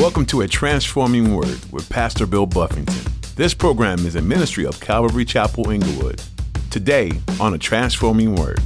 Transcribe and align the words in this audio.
Welcome 0.00 0.24
to 0.26 0.40
A 0.40 0.48
Transforming 0.48 1.34
Word 1.34 1.60
with 1.72 1.86
Pastor 1.90 2.24
Bill 2.24 2.46
Buffington. 2.46 3.12
This 3.36 3.52
program 3.52 4.06
is 4.06 4.16
a 4.16 4.22
ministry 4.22 4.64
of 4.64 4.80
Calvary 4.80 5.26
Chapel 5.26 5.68
Inglewood. 5.68 6.22
Today 6.70 7.12
on 7.38 7.52
A 7.52 7.58
Transforming 7.58 8.34
Word. 8.34 8.60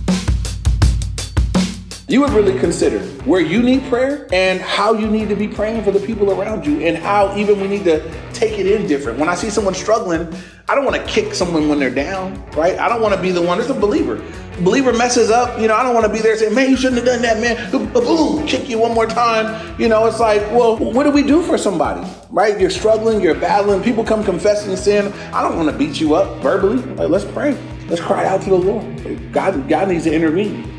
You 2.07 2.21
would 2.21 2.31
really 2.33 2.59
consider 2.59 3.01
where 3.25 3.41
you 3.41 3.63
need 3.63 3.83
prayer 3.85 4.29
and 4.31 4.61
how 4.61 4.93
you 4.93 5.07
need 5.07 5.31
to 5.31 5.37
be 5.37 5.49
praying 5.49 5.85
for 5.85 5.91
the 5.91 6.01
people 6.01 6.31
around 6.39 6.67
you, 6.67 6.81
and 6.81 6.99
how 6.99 7.35
even 7.37 7.59
we 7.61 7.67
need 7.67 7.85
to 7.85 8.01
take 8.35 8.59
it 8.59 8.67
in 8.67 8.87
different. 8.87 9.19
When 9.19 9.29
I 9.29 9.35
see 9.35 9.49
someone 9.49 9.73
struggling, 9.73 10.29
I 10.69 10.75
don't 10.75 10.85
want 10.85 10.97
to 10.97 11.05
kick 11.07 11.35
someone 11.35 11.69
when 11.69 11.79
they're 11.79 11.95
down, 11.95 12.45
right? 12.51 12.79
I 12.79 12.91
don't 12.91 13.01
want 13.01 13.15
to 13.15 13.23
be 13.23 13.31
the 13.31 13.41
one. 13.41 13.59
It's 13.59 13.71
a 13.71 13.75
believer 13.75 14.23
believer 14.61 14.93
messes 14.93 15.31
up, 15.31 15.61
you 15.61 15.67
know, 15.67 15.75
I 15.75 15.83
don't 15.83 15.95
want 15.95 16.07
to 16.07 16.13
be 16.13 16.21
there 16.21 16.37
saying, 16.37 16.55
man, 16.55 16.71
you 16.71 16.77
shouldn't 16.77 16.99
have 16.99 17.07
done 17.07 17.23
that, 17.23 17.41
man. 17.41 17.71
Boom, 17.71 18.47
kick 18.47 18.69
you 18.69 18.79
one 18.79 18.95
more 18.95 19.07
time. 19.07 19.75
You 19.81 19.89
know, 19.89 20.07
it's 20.07 20.21
like, 20.21 20.43
well, 20.53 20.77
what 20.77 21.05
do 21.05 21.11
we 21.11 21.23
do 21.23 21.43
for 21.43 21.59
somebody, 21.59 22.09
right? 22.31 22.59
You're 22.61 22.71
struggling, 22.71 23.21
you're 23.21 23.35
battling. 23.35 23.83
People 23.83 24.05
come 24.05 24.23
confessing 24.25 24.77
sin. 24.77 25.13
I 25.33 25.43
don't 25.43 25.57
want 25.57 25.71
to 25.71 25.77
beat 25.77 26.01
you 26.01 26.15
up 26.15 26.41
verbally. 26.41 26.77
Like, 26.95 27.09
let's 27.09 27.25
pray. 27.25 27.59
Let's 27.89 28.01
cry 28.01 28.27
out 28.27 28.43
to 28.43 28.51
the 28.51 28.57
Lord. 28.57 29.33
God, 29.33 29.69
God 29.69 29.89
needs 29.89 30.05
to 30.05 30.15
intervene. 30.15 30.74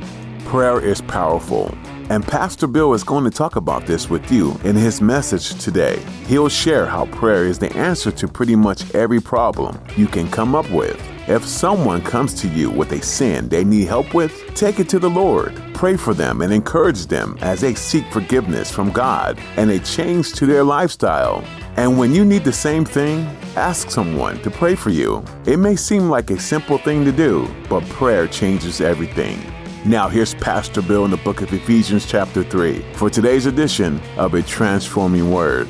Prayer 0.46 0.80
is 0.80 1.02
powerful. 1.02 1.76
And 2.10 2.24
Pastor 2.24 2.68
Bill 2.68 2.94
is 2.94 3.04
going 3.04 3.24
to 3.24 3.32
talk 3.32 3.56
about 3.56 3.88
this 3.88 4.12
with 4.12 4.32
you 4.32 4.52
in 4.64 4.76
his 4.76 5.02
message 5.02 5.62
today. 5.62 5.98
He'll 6.28 6.50
share 6.50 6.86
how 6.86 7.08
prayer 7.08 7.46
is 7.46 7.58
the 7.58 7.76
answer 7.76 8.12
to 8.12 8.28
pretty 8.28 8.56
much 8.56 8.94
every 8.94 9.20
problem 9.20 9.82
you 9.98 10.06
can 10.06 10.30
come 10.30 10.54
up 10.54 10.70
with. 10.70 11.02
If 11.28 11.44
someone 11.44 12.04
comes 12.04 12.36
to 12.42 12.48
you 12.48 12.70
with 12.70 12.92
a 12.92 13.02
sin 13.02 13.50
they 13.50 13.64
need 13.64 13.88
help 13.88 14.14
with, 14.14 14.40
take 14.54 14.80
it 14.80 14.88
to 14.90 15.00
the 15.00 15.10
Lord. 15.10 15.60
Pray 15.74 15.98
for 15.98 16.14
them 16.14 16.44
and 16.44 16.54
encourage 16.54 17.08
them 17.08 17.40
as 17.42 17.62
they 17.62 17.74
seek 17.74 18.06
forgiveness 18.14 18.70
from 18.70 18.92
God 18.92 19.40
and 19.58 19.72
a 19.72 19.80
change 19.80 20.34
to 20.34 20.46
their 20.46 20.64
lifestyle. 20.64 21.44
And 21.76 21.98
when 21.98 22.14
you 22.14 22.24
need 22.24 22.44
the 22.44 22.54
same 22.54 22.86
thing, 22.86 23.26
ask 23.56 23.90
someone 23.90 24.40
to 24.44 24.52
pray 24.52 24.76
for 24.76 24.92
you. 24.92 25.26
It 25.48 25.58
may 25.58 25.76
seem 25.76 26.08
like 26.08 26.30
a 26.30 26.40
simple 26.40 26.78
thing 26.78 27.04
to 27.04 27.12
do, 27.12 27.50
but 27.68 27.84
prayer 27.90 28.28
changes 28.28 28.80
everything. 28.80 29.55
Now, 29.86 30.10
here's 30.10 30.34
Pastor 30.36 30.82
Bill 30.82 31.06
in 31.06 31.12
the 31.12 31.18
book 31.18 31.42
of 31.42 31.54
Ephesians, 31.54 32.06
chapter 32.06 32.44
3, 32.44 32.84
for 32.94 33.10
today's 33.10 33.46
edition 33.46 34.02
of 34.18 34.34
A 34.34 34.42
Transforming 34.42 35.32
Word. 35.32 35.68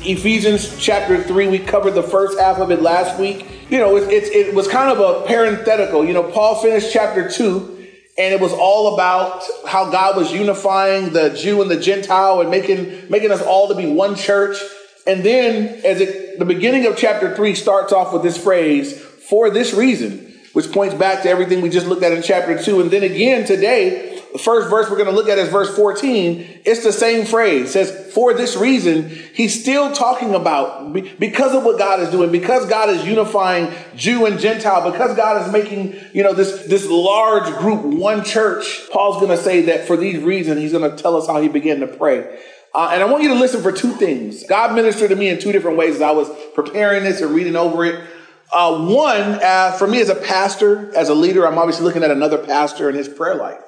Ephesians 0.00 0.78
chapter 0.78 1.22
3, 1.22 1.48
we 1.48 1.58
covered 1.58 1.92
the 1.92 2.02
first 2.02 2.38
half 2.38 2.58
of 2.58 2.70
it 2.70 2.80
last 2.80 3.20
week 3.20 3.46
you 3.70 3.78
know, 3.78 3.96
it, 3.96 4.10
it, 4.10 4.24
it 4.48 4.54
was 4.54 4.66
kind 4.66 4.90
of 4.90 4.98
a 4.98 5.26
parenthetical. 5.26 6.04
You 6.04 6.12
know, 6.12 6.24
Paul 6.24 6.56
finished 6.60 6.92
chapter 6.92 7.30
two, 7.30 7.86
and 8.18 8.34
it 8.34 8.40
was 8.40 8.52
all 8.52 8.94
about 8.94 9.44
how 9.66 9.90
God 9.90 10.16
was 10.16 10.32
unifying 10.32 11.12
the 11.12 11.30
Jew 11.30 11.62
and 11.62 11.70
the 11.70 11.78
Gentile 11.78 12.40
and 12.40 12.50
making 12.50 13.08
making 13.08 13.30
us 13.30 13.40
all 13.40 13.68
to 13.68 13.76
be 13.76 13.86
one 13.86 14.16
church. 14.16 14.58
And 15.06 15.24
then, 15.24 15.80
as 15.84 16.00
it, 16.00 16.38
the 16.38 16.44
beginning 16.44 16.86
of 16.86 16.96
chapter 16.96 17.34
three 17.34 17.54
starts 17.54 17.92
off 17.92 18.12
with 18.12 18.22
this 18.22 18.36
phrase, 18.36 19.00
"For 19.00 19.50
this 19.50 19.72
reason," 19.72 20.29
which 20.52 20.70
points 20.72 20.94
back 20.94 21.22
to 21.22 21.28
everything 21.28 21.60
we 21.60 21.70
just 21.70 21.86
looked 21.86 22.02
at 22.02 22.12
in 22.12 22.22
chapter 22.22 22.60
two. 22.62 22.80
And 22.80 22.90
then 22.90 23.02
again 23.02 23.46
today, 23.46 24.20
the 24.32 24.38
first 24.38 24.70
verse 24.70 24.88
we're 24.88 24.96
going 24.96 25.08
to 25.08 25.14
look 25.14 25.28
at 25.28 25.38
is 25.38 25.48
verse 25.48 25.74
14. 25.74 26.60
It's 26.64 26.84
the 26.84 26.92
same 26.92 27.26
phrase. 27.26 27.68
It 27.68 27.72
says, 27.72 28.12
for 28.14 28.32
this 28.32 28.56
reason, 28.56 29.08
he's 29.34 29.60
still 29.60 29.92
talking 29.92 30.34
about 30.34 30.92
because 30.92 31.54
of 31.54 31.64
what 31.64 31.78
God 31.78 32.00
is 32.00 32.10
doing, 32.10 32.30
because 32.30 32.66
God 32.66 32.90
is 32.90 33.04
unifying 33.04 33.72
Jew 33.96 34.26
and 34.26 34.38
Gentile, 34.38 34.90
because 34.90 35.16
God 35.16 35.44
is 35.44 35.52
making, 35.52 36.00
you 36.12 36.22
know, 36.22 36.32
this, 36.32 36.64
this 36.66 36.88
large 36.88 37.52
group, 37.58 37.82
one 37.84 38.22
church. 38.22 38.88
Paul's 38.92 39.16
going 39.16 39.36
to 39.36 39.42
say 39.42 39.62
that 39.62 39.86
for 39.88 39.96
these 39.96 40.22
reasons, 40.22 40.60
he's 40.60 40.72
going 40.72 40.88
to 40.88 41.00
tell 41.00 41.16
us 41.16 41.26
how 41.26 41.40
he 41.40 41.48
began 41.48 41.80
to 41.80 41.88
pray. 41.88 42.40
Uh, 42.72 42.90
and 42.92 43.02
I 43.02 43.06
want 43.06 43.24
you 43.24 43.30
to 43.30 43.34
listen 43.34 43.62
for 43.62 43.72
two 43.72 43.92
things. 43.94 44.44
God 44.44 44.76
ministered 44.76 45.10
to 45.10 45.16
me 45.16 45.28
in 45.28 45.40
two 45.40 45.50
different 45.50 45.76
ways 45.76 45.96
as 45.96 46.02
I 46.02 46.12
was 46.12 46.30
preparing 46.54 47.02
this 47.02 47.20
and 47.20 47.34
reading 47.34 47.56
over 47.56 47.84
it. 47.84 48.08
Uh, 48.52 48.84
one, 48.86 49.40
uh, 49.42 49.72
for 49.72 49.86
me 49.86 50.00
as 50.00 50.08
a 50.08 50.14
pastor, 50.14 50.94
as 50.96 51.08
a 51.08 51.14
leader, 51.14 51.46
I'm 51.46 51.58
obviously 51.58 51.84
looking 51.84 52.02
at 52.02 52.10
another 52.10 52.38
pastor 52.38 52.88
and 52.88 52.96
his 52.96 53.08
prayer 53.08 53.36
life 53.36 53.62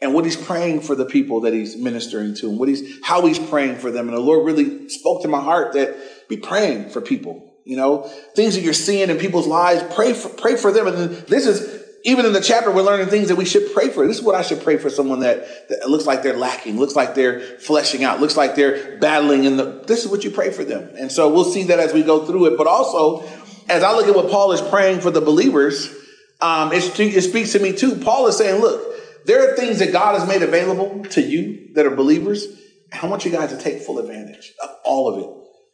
and 0.00 0.12
what 0.14 0.24
he's 0.24 0.36
praying 0.36 0.80
for 0.80 0.94
the 0.94 1.04
people 1.04 1.40
that 1.40 1.52
he's 1.52 1.76
ministering 1.76 2.34
to 2.34 2.48
and 2.48 2.58
what 2.58 2.68
he's 2.68 3.02
how 3.02 3.26
he's 3.26 3.38
praying 3.38 3.76
for 3.76 3.90
them. 3.90 4.08
And 4.08 4.16
the 4.16 4.20
lord 4.20 4.44
really 4.44 4.88
spoke 4.88 5.22
to 5.22 5.28
my 5.28 5.40
heart 5.40 5.72
that 5.72 5.96
be 6.28 6.36
praying 6.36 6.90
for 6.90 7.00
people 7.00 7.50
you 7.64 7.76
know 7.76 8.02
things 8.36 8.54
that 8.54 8.60
you're 8.60 8.74
seeing 8.74 9.08
in 9.08 9.16
people's 9.16 9.46
lives 9.46 9.82
pray 9.94 10.12
for 10.12 10.28
pray 10.28 10.56
for 10.56 10.70
them. 10.70 10.86
And 10.86 11.10
this 11.26 11.46
is 11.46 11.82
even 12.04 12.26
in 12.26 12.34
the 12.34 12.40
chapter 12.40 12.70
we're 12.70 12.82
learning 12.82 13.06
things 13.06 13.28
that 13.28 13.36
we 13.36 13.46
should 13.46 13.72
pray 13.72 13.88
for. 13.88 14.06
This 14.06 14.18
is 14.18 14.22
what 14.22 14.34
i 14.34 14.42
should 14.42 14.62
pray 14.62 14.76
for 14.76 14.90
someone 14.90 15.20
that, 15.20 15.68
that 15.70 15.88
looks 15.88 16.06
like 16.06 16.22
they're 16.22 16.36
lacking 16.36 16.78
looks 16.78 16.94
like 16.94 17.14
they're 17.14 17.40
fleshing 17.58 18.04
out 18.04 18.20
looks 18.20 18.36
like 18.36 18.54
they're 18.54 18.98
battling 18.98 19.44
in 19.44 19.56
the 19.56 19.82
this 19.86 20.04
is 20.04 20.10
what 20.10 20.22
you 20.24 20.30
pray 20.30 20.50
for 20.50 20.64
them. 20.64 20.90
And 20.98 21.10
so 21.10 21.32
we'll 21.32 21.44
see 21.44 21.64
that 21.64 21.78
as 21.78 21.94
we 21.94 22.02
go 22.02 22.26
through 22.26 22.46
it. 22.46 22.58
But 22.58 22.66
also 22.66 23.24
as 23.68 23.82
i 23.82 23.92
look 23.92 24.06
at 24.06 24.14
what 24.14 24.30
paul 24.30 24.52
is 24.52 24.60
praying 24.60 25.00
for 25.00 25.10
the 25.10 25.20
believers 25.20 25.94
um, 26.40 26.72
it, 26.72 27.00
it 27.00 27.22
speaks 27.22 27.52
to 27.52 27.58
me 27.58 27.72
too 27.72 27.96
paul 27.96 28.26
is 28.26 28.36
saying 28.36 28.60
look 28.60 28.94
there 29.24 29.50
are 29.50 29.56
things 29.56 29.78
that 29.78 29.92
God 29.92 30.18
has 30.18 30.28
made 30.28 30.42
available 30.42 31.04
to 31.10 31.22
you 31.22 31.72
that 31.74 31.86
are 31.86 31.90
believers. 31.90 32.46
I 32.92 33.06
want 33.06 33.24
you 33.24 33.30
guys 33.30 33.50
to 33.50 33.58
take 33.58 33.80
full 33.80 33.98
advantage 33.98 34.52
of 34.62 34.70
all 34.84 35.12
of 35.12 35.20
it. 35.20 35.30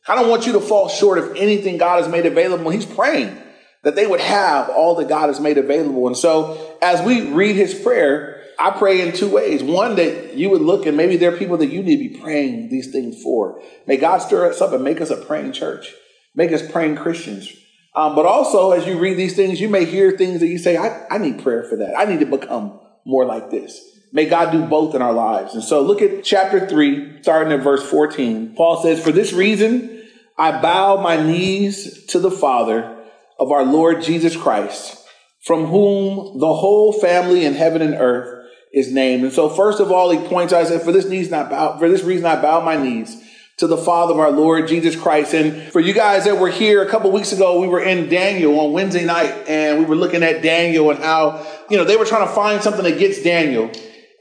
I 0.09 0.15
don't 0.15 0.31
want 0.31 0.47
you 0.47 0.53
to 0.55 0.61
fall 0.61 0.89
short 0.89 1.19
of 1.19 1.37
anything 1.37 1.77
God 1.77 2.03
has 2.03 2.11
made 2.11 2.27
available. 2.27 2.71
He's 2.71 2.87
praying 2.87 3.37
that 3.83 3.97
they 3.97 4.07
would 4.07 4.21
have 4.21 4.71
all 4.71 4.95
that 4.97 5.09
God 5.09 5.29
has 5.29 5.41
made 5.41 5.59
available. 5.59 6.07
And 6.07 6.17
so 6.17 6.79
as 6.81 7.05
we 7.05 7.33
read 7.33 7.57
his 7.57 7.75
prayer, 7.75 8.43
I 8.59 8.71
pray 8.71 9.01
in 9.01 9.15
two 9.15 9.29
ways. 9.29 9.63
One, 9.63 9.97
that 9.97 10.35
you 10.35 10.51
would 10.51 10.63
look 10.63 10.87
and 10.87 10.97
maybe 10.97 11.17
there 11.17 11.35
are 11.35 11.37
people 11.37 11.57
that 11.59 11.71
you 11.71 11.83
need 11.83 11.97
to 11.97 12.09
be 12.15 12.21
praying 12.21 12.69
these 12.69 12.93
things 12.93 13.21
for. 13.23 13.61
May 13.87 13.97
God 13.97 14.19
stir 14.19 14.51
us 14.51 14.61
up 14.61 14.73
and 14.73 14.85
make 14.85 15.01
us 15.01 15.11
a 15.11 15.17
praying 15.17 15.53
church, 15.53 15.93
make 16.35 16.53
us 16.53 16.71
praying 16.71 16.97
Christians. 16.97 17.53
Um, 17.95 18.15
but 18.15 18.25
also, 18.25 18.71
as 18.71 18.87
you 18.87 18.99
read 18.99 19.17
these 19.17 19.35
things, 19.35 19.61
you 19.61 19.69
may 19.69 19.85
hear 19.85 20.13
things 20.13 20.41
that 20.41 20.47
you 20.47 20.59
say, 20.59 20.77
I, 20.77 21.07
I 21.11 21.19
need 21.19 21.43
prayer 21.43 21.65
for 21.65 21.77
that. 21.77 21.99
I 21.99 22.05
need 22.05 22.21
to 22.21 22.27
become 22.27 22.79
more 23.05 23.25
like 23.25 23.51
this. 23.51 23.81
May 24.13 24.27
God 24.27 24.53
do 24.53 24.65
both 24.65 24.95
in 24.95 25.03
our 25.03 25.13
lives. 25.13 25.55
And 25.55 25.63
so 25.63 25.83
look 25.83 26.03
at 26.03 26.25
chapter 26.25 26.67
3, 26.67 27.23
starting 27.23 27.53
at 27.53 27.63
verse 27.63 27.89
14. 27.89 28.55
Paul 28.55 28.83
says, 28.83 29.03
For 29.03 29.13
this 29.13 29.33
reason, 29.33 30.05
I 30.39 30.61
bow 30.61 31.01
my 31.01 31.21
knees 31.21 32.07
to 32.07 32.19
the 32.19 32.31
Father 32.31 32.97
of 33.39 33.51
our 33.51 33.65
Lord 33.65 34.03
Jesus 34.03 34.37
Christ, 34.37 34.97
from 35.45 35.67
whom 35.67 36.39
the 36.39 36.55
whole 36.55 36.93
family 36.93 37.45
in 37.45 37.55
heaven 37.55 37.83
and 37.83 37.95
earth 37.95 38.47
is 38.73 38.93
named. 38.93 39.25
And 39.25 39.33
so, 39.33 39.49
first 39.49 39.81
of 39.81 39.91
all, 39.91 40.11
he 40.11 40.29
points 40.29 40.53
out, 40.53 40.63
I 40.63 40.69
said, 40.69 40.83
For 40.83 40.93
this 40.93 41.07
knees 41.07 41.31
not 41.31 41.51
bow, 41.51 41.79
for 41.79 41.89
this 41.89 42.03
reason 42.03 42.27
I 42.27 42.41
bow 42.41 42.61
my 42.61 42.77
knees 42.77 43.17
to 43.61 43.67
the 43.67 43.77
Father 43.77 44.15
of 44.15 44.19
our 44.19 44.31
Lord 44.31 44.69
Jesus 44.69 44.97
Christ. 44.97 45.35
And 45.35 45.71
for 45.71 45.81
you 45.81 45.93
guys 45.93 46.25
that 46.25 46.39
were 46.39 46.49
here 46.49 46.83
a 46.83 46.89
couple 46.89 47.13
weeks 47.13 47.33
ago, 47.33 47.61
we 47.61 47.69
were 47.69 47.83
in 47.83 48.09
Daniel 48.09 48.59
on 48.59 48.73
Wednesday 48.73 49.05
night 49.05 49.47
and 49.47 49.79
we 49.79 49.85
were 49.85 49.97
looking 49.97 50.23
at 50.23 50.43
Daniel 50.43 50.91
and 50.91 50.99
how, 50.99 51.47
you 51.69 51.77
know, 51.77 51.85
they 51.85 51.97
were 51.97 52.07
trying 52.07 52.27
to 52.27 52.33
find 52.33 52.63
something 52.63 52.87
against 52.87 53.23
Daniel 53.23 53.71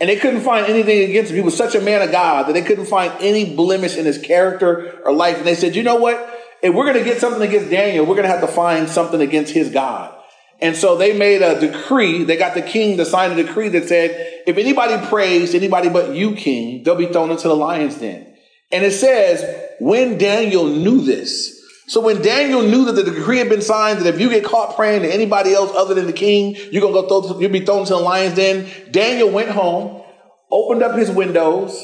and 0.02 0.10
they 0.10 0.18
couldn't 0.18 0.42
find 0.42 0.66
anything 0.66 1.10
against 1.10 1.32
him. 1.32 1.38
He 1.38 1.42
was 1.42 1.56
such 1.56 1.74
a 1.74 1.80
man 1.80 2.02
of 2.02 2.12
God 2.12 2.48
that 2.48 2.54
they 2.54 2.62
couldn't 2.62 2.88
find 2.88 3.14
any 3.22 3.56
blemish 3.56 3.96
in 3.96 4.06
his 4.06 4.18
character 4.18 5.00
or 5.06 5.14
life. 5.14 5.38
And 5.38 5.48
they 5.48 5.56
said, 5.56 5.74
you 5.74 5.84
know 5.84 5.96
what? 5.96 6.18
If 6.62 6.76
we're 6.76 6.92
going 6.92 7.02
to 7.02 7.10
get 7.10 7.22
something 7.22 7.42
against 7.42 7.72
Daniel, 7.72 8.06
we're 8.06 8.16
going 8.16 8.28
to 8.28 8.34
have 8.34 8.42
to 8.42 8.48
find 8.48 8.90
something 8.90 9.22
against 9.22 9.54
his 9.54 9.70
God. 9.70 10.14
And 10.60 10.76
so 10.76 10.98
they 10.98 11.18
made 11.18 11.42
a 11.42 11.58
decree. 11.58 12.26
They 12.26 12.36
got 12.36 12.56
the 12.56 12.62
king 12.62 12.98
to 12.98 13.06
sign 13.06 13.32
a 13.32 13.42
decree 13.42 13.70
that 13.70 13.88
said, 13.88 14.44
if 14.46 14.58
anybody 14.58 14.98
prays 15.08 15.56
anybody 15.56 15.88
but 15.88 16.14
you, 16.14 16.36
king, 16.36 16.84
they'll 16.84 16.96
be 16.96 17.06
thrown 17.06 17.32
into 17.32 17.48
the 17.48 17.56
lion's 17.56 17.96
den. 17.96 18.29
And 18.72 18.86
it 18.86 18.92
says, 18.92 19.44
when 19.80 20.18
Daniel 20.18 20.68
knew 20.68 21.02
this, 21.02 21.60
so 21.88 22.02
when 22.02 22.22
Daniel 22.22 22.62
knew 22.62 22.86
that 22.86 22.92
the 22.92 23.04
decree 23.04 23.40
had 23.40 23.50
been 23.50 23.64
signed 23.64 24.00
that 24.00 24.14
if 24.14 24.22
you 24.22 24.30
get 24.30 24.44
caught 24.44 24.76
praying 24.76 25.02
to 25.02 25.12
anybody 25.12 25.54
else 25.54 25.72
other 25.76 25.96
than 25.96 26.06
the 26.06 26.14
king, 26.14 26.56
you're 26.72 26.84
gonna 26.84 27.08
go 27.08 27.40
you'll 27.40 27.50
be 27.50 27.66
thrown 27.66 27.86
to 27.86 27.94
the 27.94 28.00
lion's 28.00 28.36
den. 28.36 28.70
Daniel 28.92 29.32
went 29.32 29.50
home, 29.50 30.04
opened 30.52 30.84
up 30.84 30.96
his 30.96 31.10
windows, 31.10 31.84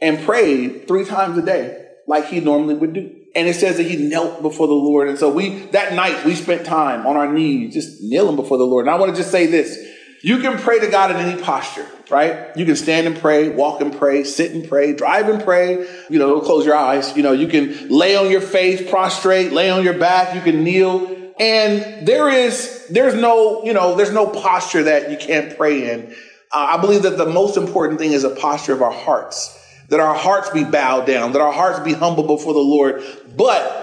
and 0.00 0.20
prayed 0.24 0.88
three 0.88 1.04
times 1.04 1.38
a 1.38 1.42
day, 1.42 1.86
like 2.08 2.26
he 2.26 2.40
normally 2.40 2.74
would 2.74 2.94
do. 2.94 3.14
And 3.36 3.46
it 3.46 3.54
says 3.54 3.76
that 3.76 3.84
he 3.84 3.96
knelt 3.96 4.42
before 4.42 4.66
the 4.66 4.74
Lord. 4.74 5.08
And 5.08 5.18
so 5.18 5.32
we 5.32 5.50
that 5.66 5.92
night 5.92 6.24
we 6.24 6.34
spent 6.34 6.66
time 6.66 7.06
on 7.06 7.16
our 7.16 7.32
knees, 7.32 7.74
just 7.74 8.02
kneeling 8.02 8.34
before 8.34 8.58
the 8.58 8.64
Lord. 8.64 8.86
And 8.86 8.94
I 8.94 8.98
want 8.98 9.12
to 9.12 9.16
just 9.16 9.30
say 9.30 9.46
this: 9.46 9.78
you 10.24 10.38
can 10.38 10.58
pray 10.58 10.80
to 10.80 10.88
God 10.88 11.10
in 11.10 11.16
any 11.18 11.40
posture 11.40 11.86
right? 12.10 12.56
You 12.56 12.64
can 12.64 12.76
stand 12.76 13.06
and 13.06 13.18
pray, 13.18 13.48
walk 13.48 13.80
and 13.80 13.96
pray, 13.96 14.24
sit 14.24 14.52
and 14.52 14.68
pray, 14.68 14.94
drive 14.94 15.28
and 15.28 15.42
pray. 15.42 15.86
You 16.10 16.18
know, 16.18 16.40
close 16.40 16.66
your 16.66 16.76
eyes. 16.76 17.16
You 17.16 17.22
know, 17.22 17.32
you 17.32 17.48
can 17.48 17.88
lay 17.88 18.16
on 18.16 18.30
your 18.30 18.40
face, 18.40 18.88
prostrate, 18.88 19.52
lay 19.52 19.70
on 19.70 19.84
your 19.84 19.98
back. 19.98 20.34
You 20.34 20.40
can 20.40 20.64
kneel. 20.64 21.32
And 21.38 22.06
there 22.06 22.28
is, 22.28 22.86
there's 22.90 23.14
no, 23.14 23.64
you 23.64 23.72
know, 23.72 23.94
there's 23.96 24.12
no 24.12 24.26
posture 24.26 24.84
that 24.84 25.10
you 25.10 25.16
can't 25.16 25.56
pray 25.56 25.92
in. 25.92 26.12
Uh, 26.52 26.76
I 26.76 26.80
believe 26.80 27.02
that 27.02 27.18
the 27.18 27.26
most 27.26 27.56
important 27.56 27.98
thing 27.98 28.12
is 28.12 28.22
a 28.22 28.30
posture 28.30 28.72
of 28.72 28.82
our 28.82 28.92
hearts, 28.92 29.58
that 29.88 29.98
our 29.98 30.14
hearts 30.14 30.50
be 30.50 30.62
bowed 30.62 31.06
down, 31.06 31.32
that 31.32 31.40
our 31.40 31.52
hearts 31.52 31.80
be 31.80 31.92
humble 31.92 32.24
before 32.24 32.52
the 32.52 32.60
Lord. 32.60 33.02
But 33.36 33.80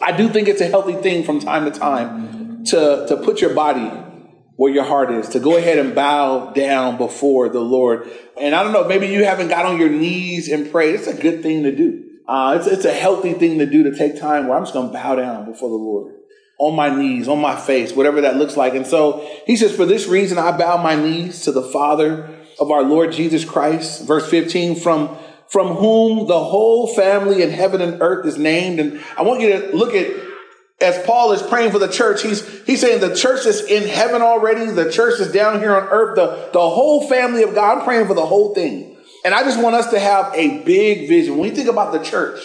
I 0.00 0.16
do 0.16 0.28
think 0.28 0.48
it's 0.48 0.62
a 0.62 0.68
healthy 0.68 0.94
thing 0.94 1.24
from 1.24 1.40
time 1.40 1.70
to 1.70 1.78
time 1.78 2.64
to, 2.66 3.06
to 3.08 3.16
put 3.18 3.42
your 3.42 3.54
body 3.54 3.90
where 4.56 4.72
your 4.72 4.84
heart 4.84 5.10
is, 5.10 5.28
to 5.30 5.40
go 5.40 5.56
ahead 5.56 5.78
and 5.78 5.94
bow 5.94 6.50
down 6.50 6.96
before 6.96 7.48
the 7.48 7.60
Lord. 7.60 8.10
And 8.40 8.54
I 8.54 8.62
don't 8.62 8.72
know, 8.72 8.84
maybe 8.84 9.06
you 9.06 9.24
haven't 9.24 9.48
got 9.48 9.66
on 9.66 9.78
your 9.78 9.90
knees 9.90 10.48
and 10.48 10.70
prayed. 10.70 10.94
It's 10.94 11.06
a 11.06 11.14
good 11.14 11.42
thing 11.42 11.62
to 11.64 11.74
do. 11.74 12.04
Uh, 12.26 12.56
it's, 12.58 12.66
it's 12.66 12.84
a 12.84 12.92
healthy 12.92 13.34
thing 13.34 13.58
to 13.58 13.66
do 13.66 13.84
to 13.84 13.96
take 13.96 14.18
time 14.18 14.48
where 14.48 14.56
I'm 14.56 14.64
just 14.64 14.74
going 14.74 14.88
to 14.88 14.92
bow 14.92 15.14
down 15.14 15.44
before 15.44 15.68
the 15.68 15.76
Lord 15.76 16.14
on 16.58 16.74
my 16.74 16.94
knees, 16.94 17.28
on 17.28 17.40
my 17.40 17.54
face, 17.54 17.92
whatever 17.92 18.22
that 18.22 18.36
looks 18.36 18.56
like. 18.56 18.74
And 18.74 18.86
so 18.86 19.28
he 19.46 19.56
says, 19.56 19.74
For 19.74 19.84
this 19.84 20.06
reason, 20.06 20.38
I 20.38 20.56
bow 20.56 20.82
my 20.82 20.94
knees 20.94 21.42
to 21.42 21.52
the 21.52 21.62
Father 21.62 22.34
of 22.58 22.70
our 22.70 22.82
Lord 22.82 23.12
Jesus 23.12 23.44
Christ. 23.44 24.06
Verse 24.06 24.28
15, 24.28 24.76
from, 24.76 25.16
from 25.48 25.68
whom 25.74 26.26
the 26.26 26.42
whole 26.42 26.94
family 26.94 27.42
in 27.42 27.50
heaven 27.50 27.82
and 27.82 28.00
earth 28.00 28.26
is 28.26 28.38
named. 28.38 28.80
And 28.80 29.02
I 29.18 29.22
want 29.22 29.40
you 29.40 29.50
to 29.50 29.76
look 29.76 29.94
at, 29.94 30.25
as 30.80 31.04
Paul 31.06 31.32
is 31.32 31.42
praying 31.42 31.72
for 31.72 31.78
the 31.78 31.88
church, 31.88 32.22
he's, 32.22 32.46
he's 32.64 32.80
saying 32.80 33.00
the 33.00 33.14
church 33.14 33.46
is 33.46 33.62
in 33.64 33.88
heaven 33.88 34.20
already, 34.20 34.66
the 34.66 34.90
church 34.90 35.18
is 35.20 35.32
down 35.32 35.60
here 35.60 35.74
on 35.74 35.88
earth, 35.88 36.16
the, 36.16 36.50
the 36.52 36.60
whole 36.60 37.08
family 37.08 37.42
of 37.42 37.54
God. 37.54 37.78
I'm 37.78 37.84
praying 37.84 38.06
for 38.06 38.14
the 38.14 38.26
whole 38.26 38.54
thing. 38.54 38.96
And 39.24 39.34
I 39.34 39.42
just 39.42 39.60
want 39.60 39.74
us 39.74 39.90
to 39.90 39.98
have 39.98 40.34
a 40.34 40.62
big 40.64 41.08
vision. 41.08 41.38
When 41.38 41.48
you 41.48 41.56
think 41.56 41.68
about 41.68 41.92
the 41.92 41.98
church, 41.98 42.40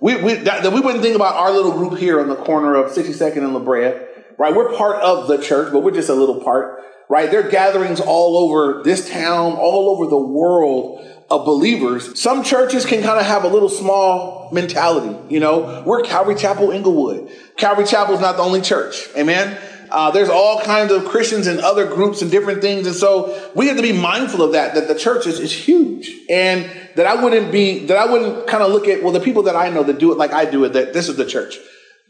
we, 0.00 0.20
we, 0.20 0.34
that, 0.34 0.64
that 0.64 0.72
we 0.72 0.80
wouldn't 0.80 1.02
think 1.02 1.14
about 1.14 1.36
our 1.36 1.52
little 1.52 1.72
group 1.72 1.98
here 1.98 2.20
on 2.20 2.28
the 2.28 2.34
corner 2.34 2.74
of 2.74 2.90
62nd 2.90 3.38
and 3.38 3.54
La 3.54 3.60
Brea, 3.60 3.92
right? 4.38 4.54
We're 4.54 4.76
part 4.76 5.02
of 5.02 5.28
the 5.28 5.38
church, 5.38 5.72
but 5.72 5.80
we're 5.80 5.92
just 5.92 6.08
a 6.08 6.14
little 6.14 6.40
part, 6.40 6.82
right? 7.08 7.30
There 7.30 7.46
are 7.46 7.50
gatherings 7.50 8.00
all 8.00 8.36
over 8.36 8.82
this 8.82 9.10
town, 9.10 9.52
all 9.52 9.90
over 9.90 10.06
the 10.06 10.16
world 10.18 11.06
of 11.30 11.44
believers. 11.46 12.20
Some 12.20 12.42
churches 12.42 12.84
can 12.84 13.02
kind 13.02 13.18
of 13.18 13.26
have 13.26 13.44
a 13.44 13.48
little 13.48 13.68
small 13.68 14.50
mentality, 14.52 15.16
you 15.32 15.40
know? 15.40 15.82
We're 15.86 16.02
Calvary 16.02 16.34
Chapel 16.34 16.70
Inglewood. 16.70 17.30
Calvary 17.56 17.86
Chapel 17.86 18.14
is 18.14 18.20
not 18.20 18.36
the 18.36 18.42
only 18.42 18.60
church, 18.60 19.08
amen? 19.16 19.58
Uh, 19.90 20.10
there's 20.10 20.30
all 20.30 20.58
kinds 20.60 20.90
of 20.90 21.04
Christians 21.04 21.46
and 21.46 21.60
other 21.60 21.86
groups 21.86 22.22
and 22.22 22.30
different 22.30 22.62
things. 22.62 22.86
And 22.86 22.96
so 22.96 23.50
we 23.54 23.68
have 23.68 23.76
to 23.76 23.82
be 23.82 23.92
mindful 23.92 24.42
of 24.42 24.52
that, 24.52 24.74
that 24.74 24.88
the 24.88 24.98
church 24.98 25.26
is, 25.26 25.38
is 25.38 25.52
huge. 25.52 26.10
And 26.30 26.70
that 26.96 27.06
I 27.06 27.22
wouldn't 27.22 27.52
be, 27.52 27.86
that 27.86 27.98
I 27.98 28.10
wouldn't 28.10 28.46
kind 28.46 28.62
of 28.62 28.72
look 28.72 28.88
at, 28.88 29.02
well, 29.02 29.12
the 29.12 29.20
people 29.20 29.42
that 29.44 29.56
I 29.56 29.68
know 29.68 29.82
that 29.82 29.98
do 29.98 30.10
it 30.10 30.16
like 30.16 30.32
I 30.32 30.46
do 30.46 30.64
it, 30.64 30.72
that 30.72 30.94
this 30.94 31.10
is 31.10 31.16
the 31.16 31.26
church. 31.26 31.58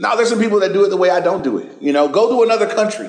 Now 0.03 0.17
there's 0.17 0.29
some 0.29 0.41
people 0.41 0.61
that 0.61 0.75
do 0.75 0.85
it 0.85 0.91
the 0.91 0.97
way 0.99 1.09
I 1.09 1.21
don't 1.21 1.43
do 1.43 1.57
it. 1.59 1.81
You 1.81 1.93
know, 1.93 2.09
go 2.09 2.29
to 2.29 2.43
another 2.43 2.67
country 2.67 3.09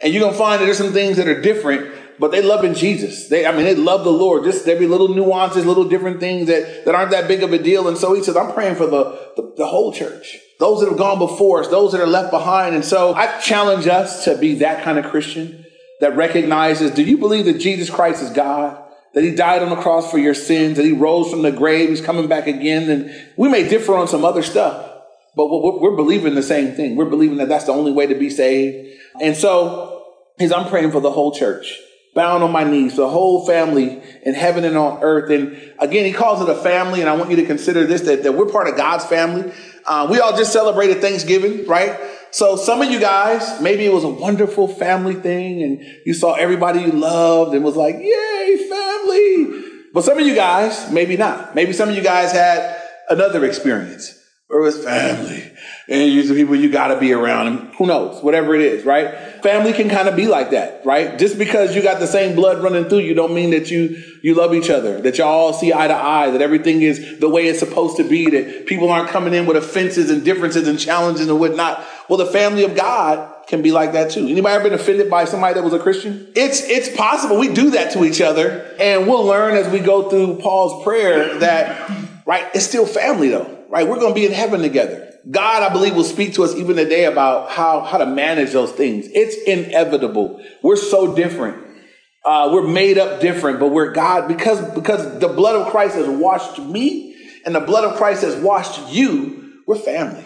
and 0.00 0.12
you're 0.12 0.28
to 0.28 0.36
find 0.36 0.60
that 0.60 0.64
there's 0.64 0.78
some 0.78 0.92
things 0.92 1.18
that 1.18 1.28
are 1.28 1.40
different, 1.40 1.92
but 2.18 2.32
they 2.32 2.42
love 2.42 2.64
in 2.64 2.74
Jesus. 2.74 3.28
They, 3.28 3.46
I 3.46 3.52
mean, 3.52 3.64
they 3.64 3.74
love 3.74 4.04
the 4.04 4.10
Lord. 4.10 4.44
Just 4.44 4.64
there 4.64 4.78
be 4.78 4.86
little 4.86 5.08
nuances, 5.08 5.66
little 5.66 5.84
different 5.84 6.18
things 6.18 6.48
that, 6.48 6.86
that 6.86 6.94
aren't 6.94 7.10
that 7.10 7.28
big 7.28 7.42
of 7.42 7.52
a 7.52 7.58
deal. 7.58 7.86
And 7.86 7.96
so 7.96 8.14
he 8.14 8.22
says, 8.24 8.36
I'm 8.36 8.52
praying 8.52 8.76
for 8.76 8.86
the, 8.86 9.32
the, 9.36 9.54
the 9.58 9.66
whole 9.66 9.92
church 9.92 10.38
those 10.60 10.80
that 10.80 10.90
have 10.90 10.98
gone 10.98 11.18
before 11.18 11.60
us, 11.60 11.68
those 11.68 11.92
that 11.92 12.00
are 12.02 12.06
left 12.06 12.30
behind. 12.30 12.74
And 12.74 12.84
so 12.84 13.14
I 13.14 13.40
challenge 13.40 13.86
us 13.86 14.24
to 14.24 14.36
be 14.36 14.56
that 14.56 14.84
kind 14.84 14.98
of 14.98 15.10
Christian 15.10 15.64
that 16.00 16.14
recognizes 16.14 16.92
do 16.92 17.02
you 17.02 17.18
believe 17.18 17.46
that 17.46 17.58
Jesus 17.58 17.90
Christ 17.90 18.22
is 18.22 18.30
God? 18.30 18.82
That 19.14 19.24
he 19.24 19.34
died 19.34 19.62
on 19.62 19.70
the 19.70 19.82
cross 19.82 20.08
for 20.08 20.18
your 20.18 20.34
sins, 20.34 20.76
that 20.76 20.84
he 20.84 20.92
rose 20.92 21.30
from 21.30 21.42
the 21.42 21.50
grave, 21.50 21.88
he's 21.88 22.00
coming 22.00 22.28
back 22.28 22.46
again. 22.46 22.88
And 22.88 23.10
we 23.36 23.48
may 23.48 23.68
differ 23.68 23.96
on 23.96 24.06
some 24.06 24.24
other 24.24 24.42
stuff, 24.42 24.89
but 25.36 25.46
we're 25.46 25.96
believing 25.96 26.34
the 26.34 26.42
same 26.42 26.74
thing. 26.74 26.96
We're 26.96 27.04
believing 27.04 27.38
that 27.38 27.48
that's 27.48 27.64
the 27.64 27.72
only 27.72 27.92
way 27.92 28.06
to 28.06 28.14
be 28.14 28.30
saved. 28.30 28.98
And 29.20 29.36
so, 29.36 30.04
as 30.38 30.52
I'm 30.52 30.68
praying 30.68 30.90
for 30.90 31.00
the 31.00 31.10
whole 31.10 31.32
church, 31.32 31.78
bound 32.14 32.42
on 32.42 32.50
my 32.50 32.64
knees, 32.64 32.96
the 32.96 33.08
whole 33.08 33.46
family 33.46 34.02
in 34.24 34.34
heaven 34.34 34.64
and 34.64 34.76
on 34.76 35.02
earth. 35.02 35.30
And 35.30 35.74
again, 35.78 36.04
he 36.04 36.12
calls 36.12 36.40
it 36.40 36.48
a 36.48 36.56
family. 36.56 37.00
And 37.00 37.08
I 37.08 37.16
want 37.16 37.30
you 37.30 37.36
to 37.36 37.46
consider 37.46 37.86
this 37.86 38.02
that, 38.02 38.22
that 38.24 38.32
we're 38.32 38.46
part 38.46 38.68
of 38.68 38.76
God's 38.76 39.04
family. 39.04 39.52
Uh, 39.86 40.08
we 40.10 40.18
all 40.20 40.36
just 40.36 40.52
celebrated 40.52 41.00
Thanksgiving, 41.00 41.66
right? 41.66 41.98
So 42.32 42.56
some 42.56 42.80
of 42.80 42.90
you 42.90 43.00
guys, 43.00 43.60
maybe 43.60 43.84
it 43.84 43.92
was 43.92 44.04
a 44.04 44.08
wonderful 44.08 44.68
family 44.68 45.14
thing 45.14 45.62
and 45.62 45.84
you 46.06 46.14
saw 46.14 46.34
everybody 46.34 46.80
you 46.80 46.92
loved 46.92 47.54
and 47.54 47.64
was 47.64 47.76
like, 47.76 47.96
yay, 47.96 48.68
family. 48.68 49.64
But 49.92 50.04
some 50.04 50.18
of 50.18 50.26
you 50.26 50.34
guys, 50.34 50.90
maybe 50.92 51.16
not. 51.16 51.54
Maybe 51.54 51.72
some 51.72 51.88
of 51.88 51.96
you 51.96 52.02
guys 52.02 52.30
had 52.30 52.80
another 53.08 53.44
experience 53.44 54.19
or 54.50 54.60
it 54.60 54.64
was 54.64 54.84
family. 54.84 55.52
And 55.88 56.12
you're 56.12 56.24
the 56.24 56.34
people 56.34 56.56
you 56.56 56.70
got 56.70 56.88
to 56.88 56.98
be 56.98 57.12
around 57.12 57.46
and 57.46 57.74
who 57.74 57.86
knows? 57.86 58.22
Whatever 58.22 58.54
it 58.54 58.60
is 58.60 58.84
right? 58.84 59.42
Family 59.42 59.72
can 59.72 59.88
kind 59.88 60.08
of 60.08 60.16
be 60.16 60.26
like 60.26 60.50
that 60.50 60.84
right? 60.84 61.18
Just 61.18 61.38
because 61.38 61.74
you 61.74 61.82
got 61.82 62.00
the 62.00 62.06
same 62.06 62.34
blood 62.34 62.62
running 62.62 62.88
through 62.88 62.98
you 62.98 63.14
don't 63.14 63.34
mean 63.34 63.50
that 63.50 63.70
you 63.70 64.02
you 64.22 64.34
love 64.34 64.52
each 64.54 64.68
other. 64.68 65.00
That 65.00 65.18
y'all 65.18 65.28
all 65.28 65.52
see 65.52 65.72
eye 65.72 65.88
to 65.88 65.94
eye 65.94 66.30
that 66.30 66.42
everything 66.42 66.82
is 66.82 67.20
the 67.20 67.28
way 67.28 67.46
it's 67.46 67.60
supposed 67.60 67.96
to 67.98 68.04
be 68.04 68.28
that 68.30 68.66
people 68.66 68.90
aren't 68.90 69.08
coming 69.08 69.34
in 69.34 69.46
with 69.46 69.56
offenses 69.56 70.10
and 70.10 70.24
differences 70.24 70.66
and 70.66 70.78
challenges 70.78 71.28
and 71.28 71.38
whatnot. 71.38 71.84
Well 72.08 72.18
the 72.18 72.26
family 72.26 72.64
of 72.64 72.74
god 72.74 73.36
can 73.46 73.62
be 73.62 73.72
like 73.72 73.92
that 73.92 74.10
too. 74.10 74.26
Anybody 74.26 74.54
ever 74.54 74.64
been 74.64 74.78
offended 74.78 75.10
by 75.10 75.24
somebody 75.24 75.54
that 75.54 75.62
was 75.62 75.72
a 75.72 75.78
christian? 75.78 76.26
It's 76.34 76.62
it's 76.62 76.94
possible 76.96 77.38
we 77.38 77.52
do 77.52 77.70
that 77.70 77.92
to 77.92 78.04
each 78.04 78.20
other 78.20 78.74
and 78.80 79.06
we'll 79.06 79.24
learn 79.24 79.54
as 79.54 79.72
we 79.72 79.78
go 79.78 80.10
through 80.10 80.40
paul's 80.40 80.82
prayer 80.82 81.38
that 81.38 81.90
right 82.26 82.48
it's 82.54 82.66
still 82.66 82.86
family 82.86 83.28
though 83.28 83.59
right? 83.70 83.86
We're 83.86 84.00
going 84.00 84.14
to 84.14 84.20
be 84.20 84.26
in 84.26 84.32
heaven 84.32 84.60
together. 84.60 85.14
God, 85.30 85.62
I 85.62 85.72
believe, 85.72 85.94
will 85.94 86.04
speak 86.04 86.34
to 86.34 86.44
us 86.44 86.54
even 86.54 86.76
today 86.76 87.04
about 87.04 87.50
how, 87.50 87.80
how 87.80 87.98
to 87.98 88.06
manage 88.06 88.52
those 88.52 88.72
things. 88.72 89.06
It's 89.12 89.36
inevitable. 89.46 90.42
We're 90.62 90.76
so 90.76 91.14
different. 91.14 91.66
Uh, 92.24 92.50
we're 92.52 92.66
made 92.66 92.98
up 92.98 93.20
different, 93.20 93.60
but 93.60 93.68
we're 93.68 93.92
God 93.92 94.28
because, 94.28 94.60
because 94.74 95.20
the 95.20 95.28
blood 95.28 95.56
of 95.56 95.70
Christ 95.70 95.94
has 95.94 96.08
washed 96.08 96.58
me 96.58 97.16
and 97.46 97.54
the 97.54 97.60
blood 97.60 97.84
of 97.84 97.96
Christ 97.96 98.22
has 98.22 98.36
washed 98.36 98.92
you. 98.92 99.52
We're 99.66 99.76
family. 99.76 100.24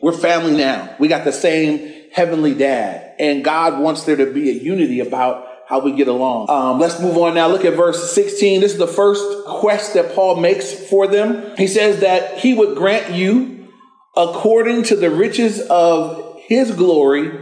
We're 0.00 0.12
family 0.12 0.56
now. 0.56 0.94
We 0.98 1.08
got 1.08 1.24
the 1.24 1.32
same 1.32 1.92
heavenly 2.12 2.54
dad 2.54 3.14
and 3.18 3.44
God 3.44 3.80
wants 3.80 4.04
there 4.04 4.16
to 4.16 4.32
be 4.32 4.50
a 4.50 4.54
unity 4.54 5.00
about 5.00 5.46
how 5.66 5.80
we 5.80 5.92
get 5.92 6.08
along. 6.08 6.50
Um, 6.50 6.78
let's 6.78 7.00
move 7.00 7.16
on 7.16 7.34
now. 7.34 7.48
Look 7.48 7.64
at 7.64 7.74
verse 7.74 8.12
16. 8.12 8.60
This 8.60 8.72
is 8.72 8.78
the 8.78 8.86
first 8.86 9.24
quest 9.46 9.94
that 9.94 10.14
Paul 10.14 10.36
makes 10.36 10.72
for 10.72 11.06
them. 11.06 11.56
He 11.56 11.66
says 11.66 12.00
that 12.00 12.38
he 12.38 12.54
would 12.54 12.76
grant 12.76 13.14
you, 13.14 13.68
according 14.16 14.84
to 14.84 14.96
the 14.96 15.10
riches 15.10 15.60
of 15.60 16.38
his 16.46 16.70
glory, 16.70 17.32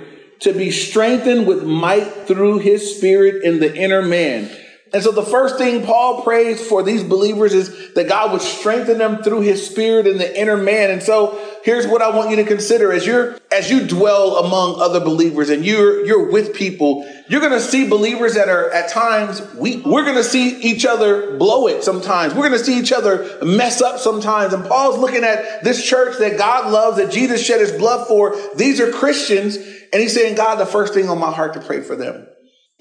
to 0.40 0.52
be 0.52 0.70
strengthened 0.70 1.46
with 1.46 1.64
might 1.64 2.26
through 2.26 2.58
his 2.58 2.96
spirit 2.96 3.44
in 3.44 3.60
the 3.60 3.74
inner 3.74 4.02
man 4.02 4.50
and 4.94 5.02
so 5.02 5.10
the 5.10 5.22
first 5.22 5.56
thing 5.56 5.86
Paul 5.86 6.22
prays 6.22 6.66
for 6.66 6.82
these 6.82 7.02
believers 7.02 7.54
is 7.54 7.94
that 7.94 8.08
God 8.08 8.30
would 8.32 8.42
strengthen 8.42 8.98
them 8.98 9.22
through 9.22 9.40
his 9.40 9.66
spirit 9.66 10.06
in 10.06 10.18
the 10.18 10.38
inner 10.38 10.58
man. 10.58 10.90
And 10.90 11.02
so 11.02 11.40
here's 11.64 11.86
what 11.86 12.02
I 12.02 12.14
want 12.14 12.28
you 12.28 12.36
to 12.36 12.44
consider 12.44 12.92
as 12.92 13.06
you're 13.06 13.38
as 13.50 13.70
you 13.70 13.86
dwell 13.86 14.36
among 14.44 14.82
other 14.82 15.00
believers 15.00 15.48
and 15.48 15.64
you're 15.64 16.04
you're 16.04 16.30
with 16.30 16.54
people, 16.54 17.10
you're 17.26 17.40
gonna 17.40 17.58
see 17.58 17.88
believers 17.88 18.34
that 18.34 18.50
are 18.50 18.70
at 18.70 18.90
times 18.90 19.40
weak. 19.54 19.86
We're 19.86 20.04
gonna 20.04 20.22
see 20.22 20.60
each 20.60 20.84
other 20.84 21.38
blow 21.38 21.68
it 21.68 21.82
sometimes. 21.82 22.34
We're 22.34 22.50
gonna 22.50 22.58
see 22.58 22.78
each 22.78 22.92
other 22.92 23.38
mess 23.42 23.80
up 23.80 23.98
sometimes. 23.98 24.52
And 24.52 24.62
Paul's 24.66 24.98
looking 24.98 25.24
at 25.24 25.64
this 25.64 25.82
church 25.82 26.18
that 26.18 26.36
God 26.36 26.70
loves, 26.70 26.98
that 26.98 27.10
Jesus 27.10 27.42
shed 27.42 27.60
his 27.60 27.72
blood 27.72 28.08
for. 28.08 28.36
These 28.56 28.78
are 28.78 28.92
Christians, 28.92 29.56
and 29.56 30.02
he's 30.02 30.12
saying, 30.12 30.34
God, 30.34 30.56
the 30.56 30.66
first 30.66 30.92
thing 30.92 31.08
on 31.08 31.18
my 31.18 31.32
heart 31.32 31.54
to 31.54 31.60
pray 31.60 31.80
for 31.80 31.96
them 31.96 32.26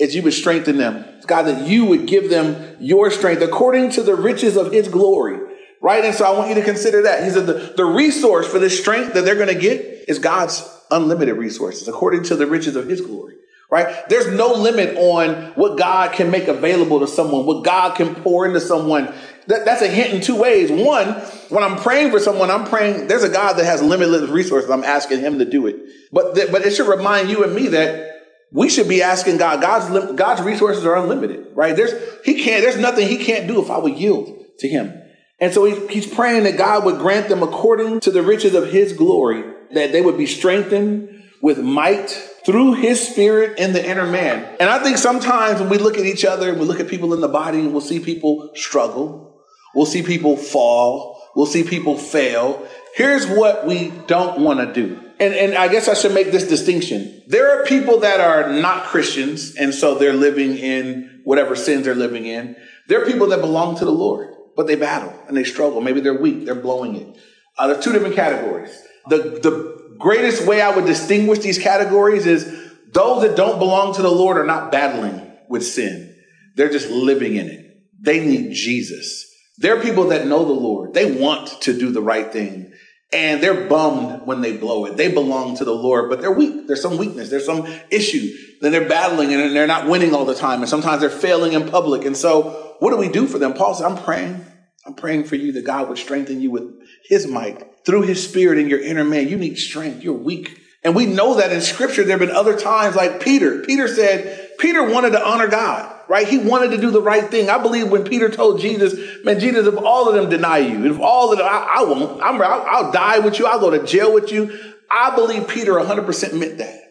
is 0.02 0.16
you 0.16 0.24
would 0.24 0.34
strengthen 0.34 0.78
them. 0.78 1.06
God, 1.28 1.44
that 1.44 1.68
you 1.68 1.86
would 1.86 2.08
give 2.08 2.30
them 2.30 2.76
your 2.80 3.12
strength 3.12 3.44
according 3.44 3.92
to 3.92 4.04
the 4.04 4.16
riches 4.16 4.58
of 4.58 4.72
his 4.72 4.88
glory. 4.88 5.40
Right? 5.80 6.04
And 6.04 6.14
so 6.14 6.26
I 6.26 6.38
want 6.38 6.50
you 6.50 6.56
to 6.56 6.64
consider 6.64 7.04
that. 7.04 7.24
He 7.24 7.30
said 7.30 7.46
the, 7.46 7.74
the 7.78 7.86
resource 7.86 8.48
for 8.48 8.60
this 8.60 8.80
strength 8.80 9.14
that 9.14 9.26
they're 9.26 9.36
going 9.36 9.48
to 9.48 9.60
get 9.60 10.06
is 10.08 10.20
God's 10.20 10.68
unlimited 10.90 11.38
resources 11.38 11.88
according 11.88 12.24
to 12.24 12.36
the 12.36 12.46
riches 12.48 12.76
of 12.76 12.88
his 12.88 13.02
glory. 13.02 13.36
Right? 13.70 14.10
There's 14.10 14.28
no 14.28 14.54
limit 14.54 14.98
on 14.98 15.54
what 15.54 15.78
God 15.78 16.14
can 16.14 16.30
make 16.30 16.48
available 16.48 17.00
to 17.00 17.08
someone, 17.08 17.46
what 17.46 17.64
God 17.64 17.96
can 17.96 18.16
pour 18.16 18.46
into 18.46 18.60
someone. 18.60 19.14
That, 19.48 19.66
that's 19.66 19.82
a 19.82 19.88
hint 19.88 20.14
in 20.14 20.22
two 20.22 20.36
ways. 20.36 20.70
One, 20.72 21.14
when 21.50 21.64
I'm 21.64 21.78
praying 21.78 22.12
for 22.12 22.20
someone, 22.20 22.52
I'm 22.52 22.66
praying, 22.66 23.08
there's 23.08 23.24
a 23.24 23.30
God 23.30 23.54
that 23.54 23.66
has 23.66 23.82
limitless 23.82 24.30
resources. 24.30 24.70
I'm 24.70 24.84
asking 24.84 25.20
him 25.22 25.40
to 25.40 25.46
do 25.46 25.68
it. 25.68 25.78
But, 26.12 26.36
th- 26.36 26.52
but 26.52 26.64
it 26.64 26.76
should 26.76 26.90
remind 26.90 27.30
you 27.30 27.44
and 27.44 27.56
me 27.56 27.68
that 27.70 28.12
we 28.52 28.70
should 28.70 28.90
be 28.90 29.02
asking 29.02 29.38
God. 29.38 29.62
God's 29.62 30.14
God's 30.14 30.42
resources 30.42 30.86
are 30.86 30.96
unlimited, 30.96 31.48
right? 31.56 31.76
There's 31.76 31.94
he 32.26 32.44
can't. 32.44 32.62
There's 32.62 32.78
nothing 32.78 33.08
he 33.08 33.18
can't 33.18 33.48
do 33.48 33.62
if 33.62 33.70
I 33.70 33.78
would 33.78 33.98
yield 33.98 34.38
to 34.60 34.68
him. 34.68 35.02
And 35.40 35.54
so 35.54 35.66
he, 35.66 35.88
he's 35.88 36.06
praying 36.06 36.44
that 36.44 36.58
God 36.58 36.86
would 36.86 37.00
grant 37.00 37.30
them 37.30 37.42
according 37.42 38.02
to 38.02 38.12
the 38.12 38.22
riches 38.22 38.54
of 38.54 38.72
his 38.72 38.94
glory, 38.94 39.44
that 39.72 39.92
they 39.92 40.02
would 40.02 40.18
be 40.18 40.28
strengthened 40.28 41.24
with 41.42 41.60
might 41.60 42.10
through 42.46 42.74
his 42.74 43.08
spirit 43.08 43.58
in 43.58 43.74
the 43.74 43.84
inner 43.84 44.06
man. 44.06 44.56
And 44.60 44.70
I 44.70 44.84
think 44.84 44.98
sometimes 44.98 45.60
when 45.60 45.70
we 45.70 45.78
look 45.78 45.98
at 45.98 46.06
each 46.06 46.26
other, 46.26 46.54
we 46.54 46.62
look 46.62 46.80
at 46.80 46.88
people 46.88 47.14
in 47.14 47.22
the 47.22 47.28
body, 47.28 47.60
and 47.60 47.72
we'll 47.72 47.82
see 47.82 48.00
people 48.00 48.52
struggle. 48.56 49.42
We'll 49.74 49.86
see 49.86 50.04
people 50.04 50.38
fall. 50.38 51.22
We'll 51.36 51.46
see 51.46 51.64
people 51.64 51.98
fail. 51.98 52.68
Here's 52.96 53.26
what 53.26 53.66
we 53.66 53.92
don't 54.08 54.42
want 54.42 54.60
to 54.60 54.74
do 54.74 55.00
and, 55.22 55.36
and 55.36 55.56
I 55.56 55.68
guess 55.68 55.88
I 55.88 55.94
should 55.94 56.16
make 56.16 56.32
this 56.32 56.48
distinction. 56.48 57.22
There 57.28 57.60
are 57.60 57.66
people 57.66 58.00
that 58.00 58.20
are 58.20 58.52
not 58.52 58.86
Christians, 58.86 59.56
and 59.56 59.72
so 59.72 59.94
they're 59.94 60.14
living 60.14 60.58
in 60.58 61.22
whatever 61.24 61.56
sins 61.56 61.86
they're 61.86 61.94
living 61.94 62.26
in. 62.26 62.56
There 62.88 63.02
are 63.02 63.06
people 63.06 63.28
that 63.28 63.40
belong 63.40 63.78
to 63.78 63.86
the 63.86 63.92
Lord, 63.92 64.34
but 64.56 64.66
they 64.66 64.76
battle 64.76 65.14
and 65.28 65.38
they 65.38 65.44
struggle. 65.44 65.80
Maybe 65.80 66.02
they're 66.02 66.20
weak, 66.20 66.46
they're 66.46 66.56
blowing 66.56 66.96
it. 66.96 67.18
Uh, 67.56 67.68
there's 67.68 67.84
two 67.84 67.94
different 67.94 68.16
categories. 68.16 68.76
The, 69.10 69.18
the 69.18 69.96
greatest 70.00 70.48
way 70.48 70.60
I 70.60 70.76
would 70.76 70.86
distinguish 70.86 71.40
these 71.40 71.60
categories 71.60 72.26
is 72.26 72.46
those 72.92 73.22
that 73.22 73.38
don't 73.38 73.60
belong 73.60 73.94
to 73.96 74.02
the 74.02 74.10
Lord 74.10 74.38
are 74.38 74.46
not 74.46 74.72
battling 74.72 75.38
with 75.48 75.64
sin, 75.64 76.16
they're 76.56 76.72
just 76.72 76.90
living 76.90 77.36
in 77.36 77.48
it. 77.48 77.78
They 78.00 78.26
need 78.26 78.54
Jesus. 78.54 79.28
They're 79.60 79.80
people 79.80 80.08
that 80.08 80.26
know 80.26 80.44
the 80.46 80.54
Lord. 80.54 80.96
They 80.96 81.12
want 81.12 81.62
to 81.62 81.78
do 81.78 81.92
the 81.92 82.02
right 82.02 82.34
thing. 82.34 82.74
And 83.14 83.44
they're 83.44 83.68
bummed 83.68 84.26
when 84.26 84.42
they 84.42 84.56
blow 84.56 84.86
it. 84.86 84.96
They 84.96 85.12
belong 85.12 85.58
to 85.58 85.66
the 85.66 85.74
Lord, 85.74 86.10
but 86.10 86.22
they're 86.22 86.32
weak. 86.32 86.68
There's 86.68 86.82
some 86.82 86.98
weakness. 86.98 87.30
There's 87.30 87.46
some 87.46 87.68
issue. 87.90 88.34
Then 88.62 88.72
they're 88.72 88.88
battling 88.88 89.34
and 89.34 89.54
they're 89.54 89.68
not 89.68 89.88
winning 89.88 90.14
all 90.16 90.24
the 90.24 90.36
time. 90.36 90.62
And 90.62 90.70
sometimes 90.70 91.02
they're 91.02 91.10
failing 91.10 91.54
in 91.54 91.70
public. 91.70 92.06
And 92.06 92.16
so 92.16 92.76
what 92.80 92.92
do 92.92 92.98
we 92.98 93.10
do 93.10 93.28
for 93.28 93.38
them? 93.38 93.54
Paul 93.54 93.74
said, 93.74 93.86
I'm 93.86 93.98
praying. 93.98 94.46
I'm 94.86 94.94
praying 94.94 95.26
for 95.26 95.36
you 95.36 95.52
that 95.54 95.66
God 95.66 95.90
would 95.90 95.98
strengthen 95.98 96.42
you 96.42 96.52
with 96.52 96.82
his 97.04 97.28
might 97.28 97.86
through 97.86 98.04
his 98.04 98.24
spirit 98.24 98.60
in 98.60 98.70
your 98.70 98.82
inner 98.82 99.04
man. 99.04 99.28
You 99.28 99.38
need 99.38 99.58
strength. 99.58 100.04
You're 100.04 100.14
weak. 100.14 100.60
And 100.84 100.96
we 100.96 101.06
know 101.06 101.36
that 101.36 101.52
in 101.52 101.62
scripture, 101.62 102.04
there 102.04 102.18
have 102.18 102.28
been 102.28 102.36
other 102.36 102.58
times 102.58 102.96
like 102.96 103.22
Peter. 103.22 103.60
Peter 103.62 103.88
said, 103.88 104.58
Peter 104.58 104.84
wanted 104.84 105.12
to 105.12 105.24
honor 105.24 105.48
God, 105.48 105.96
right? 106.12 106.28
He 106.28 106.38
wanted 106.38 106.72
to 106.72 106.78
do 106.78 106.92
the 106.92 107.02
right 107.02 107.32
thing. 107.32 107.50
I 107.50 107.58
believe 107.58 107.90
when 107.90 108.04
Peter 108.04 108.28
told 108.28 108.60
Jesus, 108.60 108.94
man, 109.24 109.40
Jesus, 109.40 109.66
if 109.66 109.78
all 109.78 110.10
of 110.10 110.16
them 110.16 110.30
deny 110.30 110.58
you, 110.58 110.92
if 110.92 111.00
all 111.00 111.32
of 111.32 111.38
them, 111.38 111.48
I, 111.50 111.78
I 111.78 111.84
won't, 111.84 112.22
I'm, 112.22 112.36
I'll, 112.42 112.66
I'll 112.68 112.92
die 112.92 113.20
with 113.20 113.40
you. 113.40 113.46
I'll 113.46 113.62
go 113.62 113.70
to 113.70 113.82
jail 113.86 114.14
with 114.14 114.30
you. 114.30 114.60
I 114.92 115.16
believe 115.16 115.48
Peter 115.48 115.72
100% 115.72 116.34
meant 116.38 116.58
that. 116.58 116.82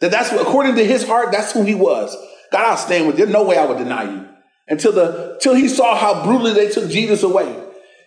That 0.00 0.10
that's 0.10 0.32
what, 0.32 0.42
according 0.42 0.74
to 0.74 0.84
his 0.84 1.06
heart, 1.06 1.30
that's 1.30 1.52
who 1.52 1.62
he 1.62 1.76
was. 1.76 2.16
God, 2.50 2.66
I'll 2.66 2.76
stand 2.76 3.06
with 3.06 3.16
you. 3.16 3.26
There's 3.26 3.32
no 3.32 3.44
way 3.44 3.56
I 3.56 3.64
would 3.64 3.78
deny 3.78 4.12
you. 4.12 4.26
Until 4.66 4.90
the, 4.90 5.34
until 5.34 5.54
he 5.54 5.68
saw 5.68 5.96
how 5.96 6.24
brutally 6.24 6.52
they 6.52 6.68
took 6.68 6.90
Jesus 6.90 7.22
away. 7.22 7.64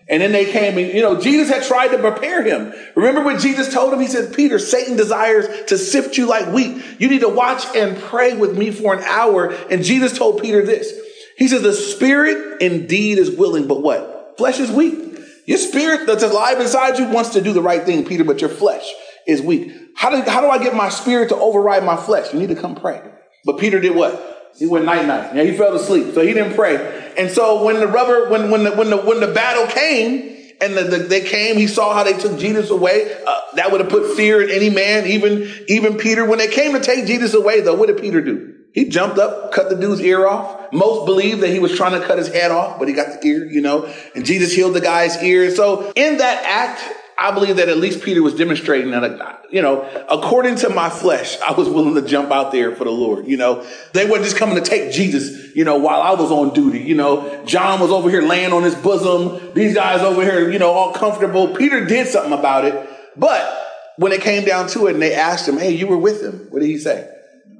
And 0.09 0.21
then 0.21 0.31
they 0.31 0.45
came 0.51 0.77
and, 0.77 0.93
you 0.93 1.01
know, 1.01 1.21
Jesus 1.21 1.49
had 1.49 1.63
tried 1.63 1.89
to 1.89 1.97
prepare 1.97 2.43
him. 2.43 2.73
Remember 2.95 3.23
what 3.23 3.39
Jesus 3.39 3.73
told 3.73 3.93
him? 3.93 3.99
He 3.99 4.07
said, 4.07 4.33
Peter, 4.33 4.59
Satan 4.59 4.97
desires 4.97 5.47
to 5.67 5.77
sift 5.77 6.17
you 6.17 6.25
like 6.25 6.53
wheat. 6.53 6.83
You 6.99 7.07
need 7.07 7.21
to 7.21 7.29
watch 7.29 7.63
and 7.75 7.97
pray 7.97 8.35
with 8.35 8.57
me 8.57 8.71
for 8.71 8.93
an 8.93 9.03
hour. 9.03 9.51
And 9.69 9.83
Jesus 9.83 10.17
told 10.17 10.41
Peter 10.41 10.65
this. 10.65 10.91
He 11.37 11.47
says, 11.47 11.61
the 11.61 11.73
spirit 11.73 12.61
indeed 12.61 13.19
is 13.19 13.31
willing, 13.31 13.67
but 13.67 13.81
what? 13.81 14.35
Flesh 14.37 14.59
is 14.59 14.69
weak. 14.69 15.19
Your 15.45 15.57
spirit 15.57 16.05
that's 16.05 16.23
alive 16.23 16.59
inside 16.59 16.99
you 16.99 17.09
wants 17.09 17.31
to 17.31 17.41
do 17.41 17.53
the 17.53 17.61
right 17.61 17.83
thing, 17.83 18.05
Peter, 18.05 18.23
but 18.23 18.41
your 18.41 18.49
flesh 18.49 18.91
is 19.27 19.41
weak. 19.41 19.71
How 19.95 20.09
do, 20.09 20.29
how 20.29 20.41
do 20.41 20.47
I 20.47 20.61
get 20.61 20.75
my 20.75 20.89
spirit 20.89 21.29
to 21.29 21.35
override 21.35 21.83
my 21.83 21.95
flesh? 21.95 22.33
You 22.33 22.39
need 22.39 22.49
to 22.49 22.55
come 22.55 22.75
pray. 22.75 23.01
But 23.45 23.59
Peter 23.59 23.79
did 23.79 23.95
what? 23.95 24.51
He 24.57 24.67
went 24.67 24.85
night 24.85 25.05
night. 25.05 25.35
Yeah, 25.35 25.43
he 25.43 25.57
fell 25.57 25.73
asleep, 25.75 26.13
so 26.13 26.21
he 26.21 26.33
didn't 26.33 26.55
pray. 26.55 27.00
And 27.17 27.29
so 27.29 27.63
when 27.63 27.79
the 27.79 27.87
rubber, 27.87 28.29
when 28.29 28.51
when 28.51 28.63
the 28.63 28.71
when 28.71 28.89
the 28.89 28.97
when 28.97 29.19
the 29.19 29.31
battle 29.33 29.67
came 29.67 30.37
and 30.61 30.77
the, 30.77 30.83
the, 30.83 30.97
they 30.97 31.21
came, 31.21 31.57
he 31.57 31.67
saw 31.67 31.93
how 31.93 32.03
they 32.03 32.13
took 32.13 32.37
Jesus 32.37 32.69
away. 32.69 33.17
Uh, 33.25 33.41
that 33.55 33.71
would 33.71 33.81
have 33.81 33.89
put 33.89 34.15
fear 34.15 34.41
in 34.41 34.49
any 34.49 34.69
man, 34.69 35.07
even 35.07 35.51
even 35.67 35.97
Peter. 35.97 36.25
When 36.25 36.39
they 36.39 36.47
came 36.47 36.73
to 36.73 36.79
take 36.79 37.05
Jesus 37.05 37.33
away, 37.33 37.61
though, 37.61 37.75
what 37.75 37.87
did 37.87 37.97
Peter 37.97 38.21
do? 38.21 38.55
He 38.73 38.85
jumped 38.85 39.17
up, 39.17 39.51
cut 39.51 39.69
the 39.69 39.75
dude's 39.75 39.99
ear 39.99 40.25
off. 40.25 40.71
Most 40.71 41.05
believe 41.05 41.41
that 41.41 41.49
he 41.49 41.59
was 41.59 41.75
trying 41.75 41.99
to 41.99 42.07
cut 42.07 42.17
his 42.17 42.29
head 42.29 42.51
off, 42.51 42.79
but 42.79 42.87
he 42.87 42.93
got 42.93 43.21
the 43.21 43.27
ear, 43.27 43.45
you 43.45 43.59
know. 43.59 43.93
And 44.15 44.25
Jesus 44.25 44.53
healed 44.53 44.73
the 44.73 44.81
guy's 44.81 45.21
ear. 45.21 45.53
So 45.53 45.91
in 45.95 46.19
that 46.19 46.43
act, 46.45 46.81
I 47.17 47.31
believe 47.31 47.57
that 47.57 47.69
at 47.69 47.77
least 47.77 48.01
Peter 48.01 48.23
was 48.23 48.33
demonstrating 48.33 48.91
that, 48.91 49.45
you 49.51 49.61
know, 49.61 49.81
according 50.09 50.55
to 50.57 50.69
my 50.69 50.89
flesh, 50.89 51.39
I 51.41 51.51
was 51.53 51.69
willing 51.69 51.95
to 51.95 52.01
jump 52.01 52.31
out 52.31 52.51
there 52.51 52.75
for 52.75 52.83
the 52.83 52.91
Lord. 52.91 53.27
You 53.27 53.37
know, 53.37 53.67
they 53.93 54.09
weren't 54.09 54.23
just 54.23 54.37
coming 54.37 54.55
to 54.55 54.61
take 54.61 54.91
Jesus, 54.91 55.55
you 55.55 55.63
know, 55.63 55.77
while 55.77 56.01
I 56.01 56.13
was 56.19 56.31
on 56.31 56.53
duty. 56.53 56.79
You 56.79 56.95
know, 56.95 57.45
John 57.45 57.79
was 57.79 57.91
over 57.91 58.09
here 58.09 58.21
laying 58.21 58.53
on 58.53 58.63
his 58.63 58.75
bosom. 58.75 59.53
These 59.53 59.75
guys 59.75 60.01
over 60.01 60.23
here, 60.23 60.49
you 60.51 60.59
know, 60.59 60.71
all 60.71 60.93
comfortable. 60.93 61.55
Peter 61.55 61.85
did 61.85 62.07
something 62.07 62.33
about 62.33 62.65
it. 62.65 62.89
But 63.15 63.57
when 63.97 64.11
it 64.11 64.21
came 64.21 64.45
down 64.45 64.67
to 64.69 64.87
it 64.87 64.93
and 64.93 65.01
they 65.01 65.13
asked 65.13 65.47
him, 65.47 65.57
hey, 65.57 65.71
you 65.71 65.87
were 65.87 65.97
with 65.97 66.23
him. 66.23 66.47
What 66.49 66.61
did 66.61 66.69
he 66.69 66.77
say? 66.77 67.07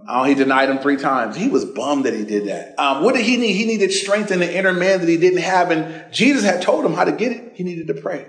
Oh, 0.08 0.24
he 0.24 0.34
denied 0.34 0.70
him 0.70 0.80
three 0.80 0.98
times. 0.98 1.36
He 1.36 1.48
was 1.48 1.64
bummed 1.64 2.06
that 2.06 2.14
he 2.14 2.26
did 2.26 2.48
that. 2.48 2.80
Um, 2.80 3.04
what 3.04 3.14
did 3.14 3.24
he 3.24 3.38
need? 3.38 3.54
He 3.54 3.66
needed 3.66 3.92
strength 3.92 4.32
in 4.32 4.40
the 4.40 4.58
inner 4.58 4.74
man 4.74 5.00
that 5.00 5.08
he 5.08 5.18
didn't 5.18 5.42
have. 5.42 5.70
And 5.70 6.12
Jesus 6.12 6.44
had 6.44 6.62
told 6.62 6.84
him 6.84 6.94
how 6.94 7.04
to 7.04 7.12
get 7.12 7.32
it. 7.32 7.54
He 7.54 7.64
needed 7.64 7.88
to 7.88 7.94
pray. 7.94 8.26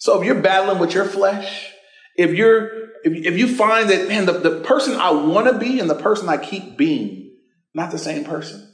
So 0.00 0.18
if 0.18 0.26
you're 0.26 0.40
battling 0.40 0.78
with 0.78 0.94
your 0.94 1.04
flesh, 1.04 1.70
if 2.16 2.32
you're 2.32 2.90
if, 3.04 3.26
if 3.26 3.38
you 3.38 3.54
find 3.54 3.88
that 3.90 4.08
man, 4.08 4.26
the, 4.26 4.32
the 4.32 4.60
person 4.60 4.94
I 4.94 5.10
want 5.10 5.46
to 5.46 5.58
be 5.58 5.78
and 5.78 5.88
the 5.88 5.94
person 5.94 6.28
I 6.28 6.38
keep 6.38 6.76
being, 6.76 7.36
not 7.74 7.90
the 7.90 7.98
same 7.98 8.24
person. 8.24 8.66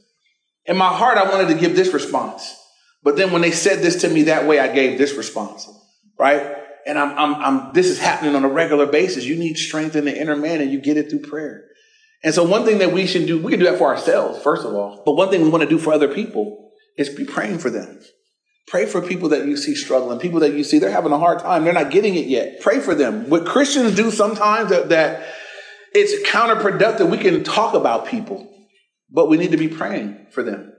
In 0.65 0.77
my 0.77 0.89
heart, 0.89 1.19
I 1.19 1.31
wanted 1.31 1.53
to 1.53 1.61
give 1.61 1.77
this 1.77 1.93
response. 1.93 2.57
But 3.03 3.17
then 3.17 3.33
when 3.33 3.43
they 3.43 3.51
said 3.51 3.83
this 3.83 4.03
to 4.03 4.09
me 4.09 4.23
that 4.25 4.47
way, 4.47 4.59
I 4.59 4.73
gave 4.73 4.99
this 4.99 5.15
response. 5.15 5.69
Right? 6.19 6.57
And 6.87 6.99
I'm, 6.99 7.19
I'm, 7.19 7.35
I'm 7.35 7.73
this 7.73 7.87
is 7.87 7.99
happening 7.99 8.37
on 8.37 8.45
a 8.45 8.49
regular 8.49 8.87
basis. 8.87 9.25
You 9.25 9.37
need 9.37 9.59
strength 9.59 9.97
in 9.97 10.05
the 10.05 10.19
inner 10.19 10.37
man 10.37 10.61
and 10.61 10.71
you 10.71 10.81
get 10.81 10.97
it 10.97 11.11
through 11.11 11.21
prayer. 11.21 11.65
And 12.23 12.35
so 12.35 12.45
one 12.45 12.65
thing 12.65 12.79
that 12.79 12.93
we 12.93 13.07
should 13.07 13.27
do, 13.27 13.43
we 13.43 13.51
can 13.51 13.61
do 13.61 13.67
that 13.67 13.79
for 13.79 13.89
ourselves, 13.89 14.43
first 14.43 14.65
of 14.65 14.75
all. 14.75 15.03
But 15.05 15.17
one 15.17 15.31
thing 15.31 15.43
we 15.43 15.49
want 15.49 15.63
to 15.63 15.69
do 15.69 15.79
for 15.79 15.93
other 15.93 16.09
people 16.09 16.73
is 16.97 17.09
be 17.09 17.25
praying 17.25 17.59
for 17.59 17.71
them. 17.71 18.01
Pray 18.67 18.85
for 18.87 19.01
people 19.01 19.29
that 19.29 19.47
you 19.47 19.57
see 19.57 19.75
struggling, 19.75 20.19
people 20.19 20.41
that 20.41 20.53
you 20.53 20.65
see 20.65 20.79
they're 20.79 20.91
having 20.91 21.13
a 21.13 21.19
hard 21.19 21.39
time, 21.39 21.65
they're 21.65 21.73
not 21.73 21.91
getting 21.91 22.17
it 22.17 22.27
yet. 22.27 22.61
Pray 22.61 22.81
for 22.81 22.95
them. 22.95 23.31
What 23.31 23.47
Christians 23.47 23.95
do 23.95 24.11
sometimes 24.11 24.71
that, 24.71 24.89
that 24.89 25.27
it's 25.93 26.29
counterproductive. 26.29 27.09
We 27.09 27.19
can 27.19 27.45
talk 27.45 27.75
about 27.75 28.07
people, 28.07 28.53
but 29.11 29.29
we 29.29 29.37
need 29.37 29.53
to 29.53 29.57
be 29.57 29.69
praying 29.69 30.27
for 30.31 30.43
them. 30.43 30.73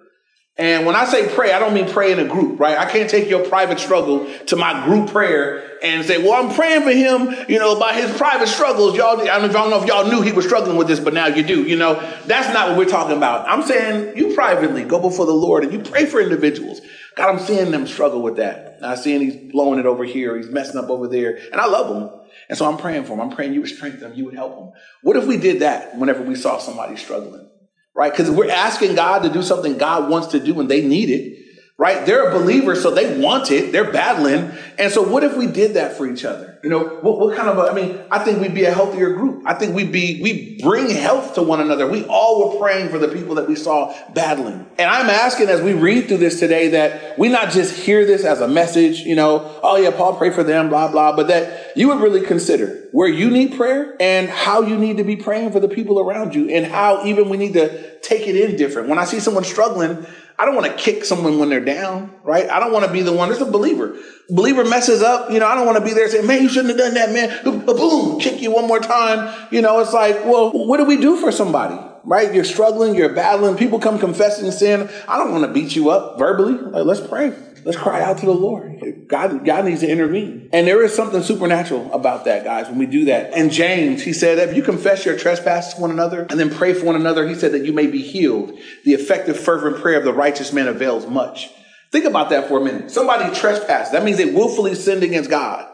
And 0.60 0.88
when 0.88 0.96
I 0.96 1.06
say 1.06 1.34
pray, 1.34 1.54
I 1.54 1.60
don't 1.60 1.76
mean 1.76 1.88
pray 1.88 2.12
in 2.12 2.20
a 2.20 2.26
group, 2.26 2.60
right? 2.60 2.78
I 2.78 2.90
can't 2.90 3.10
take 3.10 3.30
your 3.30 3.48
private 3.48 3.80
struggle 3.80 4.28
to 4.48 4.56
my 4.56 4.86
group 4.86 5.12
prayer 5.12 5.78
and 5.84 6.04
say, 6.04 6.18
well, 6.18 6.34
I'm 6.34 6.54
praying 6.54 6.82
for 6.82 6.92
him, 6.92 7.46
you 7.48 7.60
know, 7.60 7.78
about 7.78 7.94
his 7.96 8.12
private 8.18 8.48
struggles. 8.48 8.98
Y'all, 8.98 9.22
I 9.22 9.48
don't 9.48 9.70
know 9.70 9.80
if 9.80 9.88
y'all 9.88 10.10
knew 10.10 10.24
he 10.24 10.32
was 10.32 10.46
struggling 10.46 10.76
with 10.76 10.88
this, 10.88 11.00
but 11.00 11.14
now 11.14 11.28
you 11.28 11.44
do. 11.44 11.64
You 11.64 11.76
know, 11.76 11.94
that's 12.26 12.52
not 12.54 12.70
what 12.70 12.78
we're 12.80 12.86
talking 12.86 13.16
about. 13.16 13.48
I'm 13.48 13.62
saying 13.62 14.18
you 14.18 14.34
privately 14.34 14.84
go 14.84 15.00
before 15.00 15.28
the 15.28 15.34
Lord 15.34 15.64
and 15.64 15.72
you 15.72 15.80
pray 15.80 16.08
for 16.08 16.20
individuals. 16.20 16.82
God, 17.18 17.30
I'm 17.30 17.40
seeing 17.40 17.72
them 17.72 17.88
struggle 17.88 18.22
with 18.22 18.38
that. 18.38 18.78
I'm 18.84 18.96
seeing 18.96 19.22
he's 19.22 19.52
blowing 19.52 19.80
it 19.80 19.88
over 19.88 20.04
here. 20.04 20.38
He's 20.38 20.50
messing 20.50 20.78
up 20.78 20.90
over 20.90 21.08
there. 21.08 21.38
And 21.52 21.60
I 21.60 21.66
love 21.66 21.96
him. 21.96 22.20
And 22.48 22.58
so 22.58 22.70
I'm 22.70 22.78
praying 22.78 23.06
for 23.06 23.14
him. 23.14 23.22
I'm 23.22 23.32
praying 23.32 23.54
you 23.54 23.62
would 23.62 23.70
strengthen 23.70 24.12
him. 24.12 24.18
You 24.18 24.26
would 24.26 24.36
help 24.36 24.58
him. 24.58 24.72
What 25.02 25.18
if 25.18 25.26
we 25.26 25.38
did 25.38 25.62
that 25.62 25.98
whenever 25.98 26.22
we 26.22 26.36
saw 26.36 26.60
somebody 26.60 26.96
struggling? 26.96 27.50
Right? 27.96 28.12
Because 28.12 28.30
we're 28.30 28.52
asking 28.52 28.94
God 28.94 29.24
to 29.24 29.30
do 29.30 29.42
something 29.42 29.80
God 29.80 30.12
wants 30.12 30.28
to 30.30 30.40
do 30.40 30.60
and 30.60 30.70
they 30.70 30.86
need 30.86 31.10
it 31.10 31.47
right? 31.80 32.08
They're 32.08 32.30
a 32.30 32.32
believer, 32.32 32.76
so 32.76 32.90
they 32.90 33.20
want 33.20 33.52
it. 33.52 33.72
They're 33.72 33.92
battling. 33.92 34.52
And 34.80 34.92
so 34.92 35.04
what 35.04 35.24
if 35.24 35.38
we 35.38 35.46
did 35.46 35.76
that 35.76 35.96
for 35.96 36.08
each 36.08 36.26
other? 36.26 36.60
You 36.64 36.72
know, 36.72 36.80
what, 36.80 37.20
what 37.20 37.38
kind 37.38 37.50
of, 37.50 37.60
a, 37.60 37.70
I 37.70 37.74
mean, 37.74 38.00
I 38.10 38.18
think 38.24 38.42
we'd 38.42 38.56
be 38.56 38.64
a 38.64 38.74
healthier 38.74 39.14
group. 39.14 39.44
I 39.46 39.54
think 39.54 39.76
we'd 39.76 39.92
be, 39.92 40.20
we 40.22 40.60
bring 40.62 40.90
health 40.90 41.36
to 41.36 41.44
one 41.44 41.62
another. 41.62 41.88
We 41.88 42.04
all 42.06 42.50
were 42.50 42.60
praying 42.60 42.90
for 42.90 42.98
the 42.98 43.08
people 43.08 43.36
that 43.36 43.48
we 43.48 43.56
saw 43.56 43.96
battling. 44.14 44.66
And 44.80 44.90
I'm 44.90 45.08
asking 45.08 45.50
as 45.50 45.62
we 45.62 45.74
read 45.74 46.08
through 46.08 46.18
this 46.18 46.40
today 46.40 46.70
that 46.70 47.18
we 47.20 47.30
not 47.30 47.52
just 47.52 47.76
hear 47.76 48.06
this 48.06 48.24
as 48.26 48.42
a 48.42 48.48
message, 48.48 49.02
you 49.02 49.16
know, 49.16 49.60
oh 49.62 49.78
yeah, 49.78 49.92
Paul 49.92 50.16
pray 50.16 50.32
for 50.32 50.44
them, 50.44 50.70
blah, 50.70 50.92
blah, 50.92 51.16
but 51.16 51.28
that 51.28 51.78
you 51.78 51.90
would 51.90 52.02
really 52.02 52.26
consider 52.26 52.88
where 52.92 53.08
you 53.08 53.30
need 53.30 53.56
prayer 53.56 53.96
and 54.00 54.30
how 54.30 54.64
you 54.64 54.78
need 54.78 54.98
to 54.98 55.04
be 55.04 55.16
praying 55.16 55.52
for 55.52 55.60
the 55.60 55.70
people 55.70 56.00
around 56.00 56.34
you 56.34 56.50
and 56.50 56.66
how 56.66 57.06
even 57.06 57.30
we 57.30 57.38
need 57.38 57.54
to 57.54 58.00
take 58.00 58.28
it 58.28 58.36
in 58.36 58.56
different. 58.56 58.90
When 58.90 58.98
I 58.98 59.06
see 59.06 59.20
someone 59.20 59.44
struggling, 59.44 60.06
I 60.40 60.46
don't 60.46 60.56
want 60.56 60.68
to 60.68 60.74
kick 60.74 61.04
someone 61.04 61.40
when 61.40 61.50
they're 61.50 61.66
down, 61.66 62.14
right? 62.24 62.48
I 62.48 62.60
don't 62.60 62.72
want 62.72 62.86
to 62.86 62.92
be 62.92 63.02
the 63.02 63.12
one. 63.12 63.30
There's 63.30 63.42
a 63.42 63.46
believer. 63.46 63.98
Believer 64.30 64.64
messes 64.64 65.02
up. 65.02 65.32
You 65.32 65.40
know, 65.40 65.48
I 65.48 65.56
don't 65.56 65.66
want 65.66 65.80
to 65.80 65.84
be 65.84 65.94
there 65.94 66.08
saying, 66.10 66.28
man, 66.28 66.44
you 66.44 66.50
shouldn't 66.50 66.70
have 66.70 66.78
done 66.78 66.94
that, 66.94 67.12
man. 67.12 67.44
Boom, 67.66 68.20
kick 68.20 68.40
you 68.42 68.52
one 68.52 68.68
more 68.68 68.80
time. 68.80 69.34
You 69.52 69.62
know, 69.64 69.80
it's 69.80 69.94
like, 69.94 70.26
well, 70.26 70.52
what 70.52 70.78
do 70.78 70.86
we 70.86 70.98
do 70.98 71.18
for 71.18 71.32
somebody? 71.32 71.80
Right? 72.04 72.34
You're 72.34 72.44
struggling, 72.44 72.94
you're 72.94 73.14
battling. 73.14 73.58
People 73.58 73.80
come 73.80 73.98
confessing 73.98 74.52
sin. 74.52 74.90
I 75.08 75.18
don't 75.18 75.32
want 75.32 75.46
to 75.46 75.52
beat 75.52 75.76
you 75.76 75.90
up 75.90 76.20
verbally. 76.20 76.54
Like, 76.54 76.86
let's 76.86 77.02
pray. 77.02 77.34
Let's 77.68 77.78
cry 77.78 78.02
out 78.02 78.20
to 78.20 78.26
the 78.26 78.32
Lord. 78.32 79.10
God, 79.10 79.44
God 79.44 79.66
needs 79.66 79.82
to 79.82 79.90
intervene. 79.90 80.50
And 80.54 80.66
there 80.66 80.82
is 80.86 80.96
something 80.96 81.22
supernatural 81.22 81.92
about 81.92 82.24
that, 82.24 82.46
guys, 82.46 82.70
when 82.70 82.78
we 82.78 82.86
do 82.86 83.04
that. 83.06 83.34
And 83.34 83.52
James, 83.52 84.04
he 84.04 84.14
said, 84.14 84.40
if 84.40 84.56
you 84.56 84.64
confess 84.64 85.06
your 85.06 85.18
trespasses 85.18 85.74
to 85.74 85.82
one 85.82 85.92
another 85.92 86.26
and 86.30 86.40
then 86.40 86.50
pray 86.50 86.74
for 86.74 86.86
one 86.86 86.96
another, 86.96 87.28
he 87.28 87.36
said 87.36 87.52
that 87.52 87.66
you 87.66 87.74
may 87.74 87.88
be 87.88 88.02
healed. 88.02 88.58
The 88.86 88.94
effective, 88.94 89.38
fervent 89.38 89.82
prayer 89.82 89.98
of 89.98 90.06
the 90.06 90.14
righteous 90.14 90.54
man 90.54 90.70
avails 90.70 91.08
much. 91.08 91.50
Think 91.92 92.06
about 92.06 92.30
that 92.30 92.48
for 92.48 92.58
a 92.58 92.64
minute. 92.64 92.90
Somebody 92.90 93.36
trespassed. 93.36 93.92
That 93.92 94.06
means 94.06 94.16
they 94.16 94.32
willfully 94.32 94.74
sinned 94.74 95.04
against 95.04 95.30
God, 95.30 95.70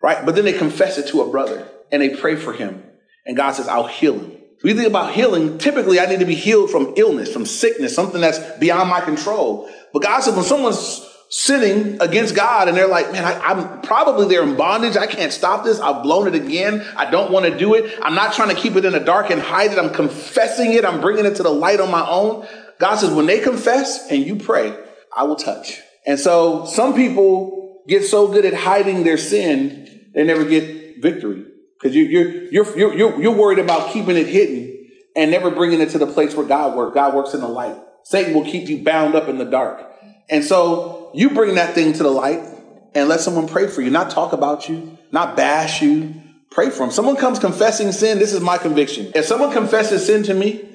right? 0.00 0.24
But 0.24 0.36
then 0.36 0.46
they 0.46 0.54
confess 0.54 0.96
it 0.96 1.06
to 1.08 1.20
a 1.20 1.30
brother 1.30 1.68
and 1.92 2.00
they 2.00 2.16
pray 2.16 2.36
for 2.36 2.54
him. 2.54 2.82
And 3.26 3.36
God 3.36 3.52
says, 3.52 3.68
I'll 3.68 3.88
heal 3.88 4.18
him. 4.18 4.38
We 4.62 4.72
think 4.72 4.88
about 4.88 5.12
healing. 5.12 5.58
Typically, 5.58 6.00
I 6.00 6.06
need 6.06 6.20
to 6.20 6.24
be 6.24 6.34
healed 6.34 6.70
from 6.70 6.94
illness, 6.96 7.30
from 7.30 7.44
sickness, 7.44 7.94
something 7.94 8.22
that's 8.22 8.38
beyond 8.58 8.88
my 8.88 9.02
control. 9.02 9.68
But 9.92 10.02
God 10.02 10.20
says, 10.20 10.34
when 10.34 10.44
someone's 10.44 11.06
sinning 11.38 12.00
against 12.00 12.34
God 12.34 12.66
and 12.66 12.74
they're 12.74 12.88
like, 12.88 13.12
man, 13.12 13.22
I, 13.22 13.50
am 13.50 13.82
probably 13.82 14.26
they're 14.26 14.42
in 14.42 14.56
bondage. 14.56 14.96
I 14.96 15.06
can't 15.06 15.30
stop 15.30 15.64
this. 15.64 15.78
I've 15.78 16.02
blown 16.02 16.26
it 16.26 16.34
again. 16.34 16.82
I 16.96 17.10
don't 17.10 17.30
want 17.30 17.44
to 17.44 17.58
do 17.58 17.74
it. 17.74 17.94
I'm 18.00 18.14
not 18.14 18.32
trying 18.32 18.48
to 18.48 18.54
keep 18.54 18.74
it 18.74 18.86
in 18.86 18.94
the 18.94 19.00
dark 19.00 19.28
and 19.28 19.42
hide 19.42 19.70
it. 19.70 19.78
I'm 19.78 19.92
confessing 19.92 20.72
it. 20.72 20.86
I'm 20.86 21.02
bringing 21.02 21.26
it 21.26 21.36
to 21.36 21.42
the 21.42 21.50
light 21.50 21.78
on 21.78 21.90
my 21.90 22.08
own. 22.08 22.46
God 22.78 22.96
says, 22.96 23.10
when 23.10 23.26
they 23.26 23.40
confess 23.40 24.10
and 24.10 24.24
you 24.24 24.36
pray, 24.36 24.74
I 25.14 25.24
will 25.24 25.36
touch. 25.36 25.78
And 26.06 26.18
so 26.18 26.64
some 26.64 26.94
people 26.94 27.82
get 27.86 28.04
so 28.04 28.28
good 28.28 28.46
at 28.46 28.54
hiding 28.54 29.04
their 29.04 29.18
sin, 29.18 30.08
they 30.14 30.24
never 30.24 30.44
get 30.46 31.02
victory 31.02 31.44
because 31.78 31.94
you, 31.94 32.04
you're, 32.04 32.44
you're, 32.44 32.78
you're, 32.78 32.94
you're, 32.94 33.22
you're 33.22 33.36
worried 33.36 33.58
about 33.58 33.92
keeping 33.92 34.16
it 34.16 34.26
hidden 34.26 34.88
and 35.14 35.30
never 35.30 35.50
bringing 35.50 35.82
it 35.82 35.90
to 35.90 35.98
the 35.98 36.06
place 36.06 36.34
where 36.34 36.46
God 36.46 36.74
works. 36.74 36.94
God 36.94 37.14
works 37.14 37.34
in 37.34 37.40
the 37.40 37.48
light. 37.48 37.76
Satan 38.04 38.32
will 38.32 38.44
keep 38.44 38.70
you 38.70 38.82
bound 38.82 39.14
up 39.14 39.28
in 39.28 39.36
the 39.36 39.44
dark. 39.44 39.82
And 40.30 40.42
so 40.42 40.95
you 41.14 41.30
bring 41.30 41.54
that 41.56 41.74
thing 41.74 41.92
to 41.94 42.02
the 42.02 42.10
light 42.10 42.40
and 42.94 43.08
let 43.08 43.20
someone 43.20 43.48
pray 43.48 43.66
for 43.66 43.82
you, 43.82 43.90
not 43.90 44.10
talk 44.10 44.32
about 44.32 44.68
you, 44.68 44.98
not 45.12 45.36
bash 45.36 45.82
you. 45.82 46.14
Pray 46.50 46.70
for 46.70 46.78
them. 46.78 46.90
Someone 46.90 47.16
comes 47.16 47.38
confessing 47.38 47.92
sin. 47.92 48.18
This 48.18 48.32
is 48.32 48.40
my 48.40 48.56
conviction. 48.56 49.12
If 49.14 49.26
someone 49.26 49.52
confesses 49.52 50.06
sin 50.06 50.22
to 50.24 50.34
me, 50.34 50.66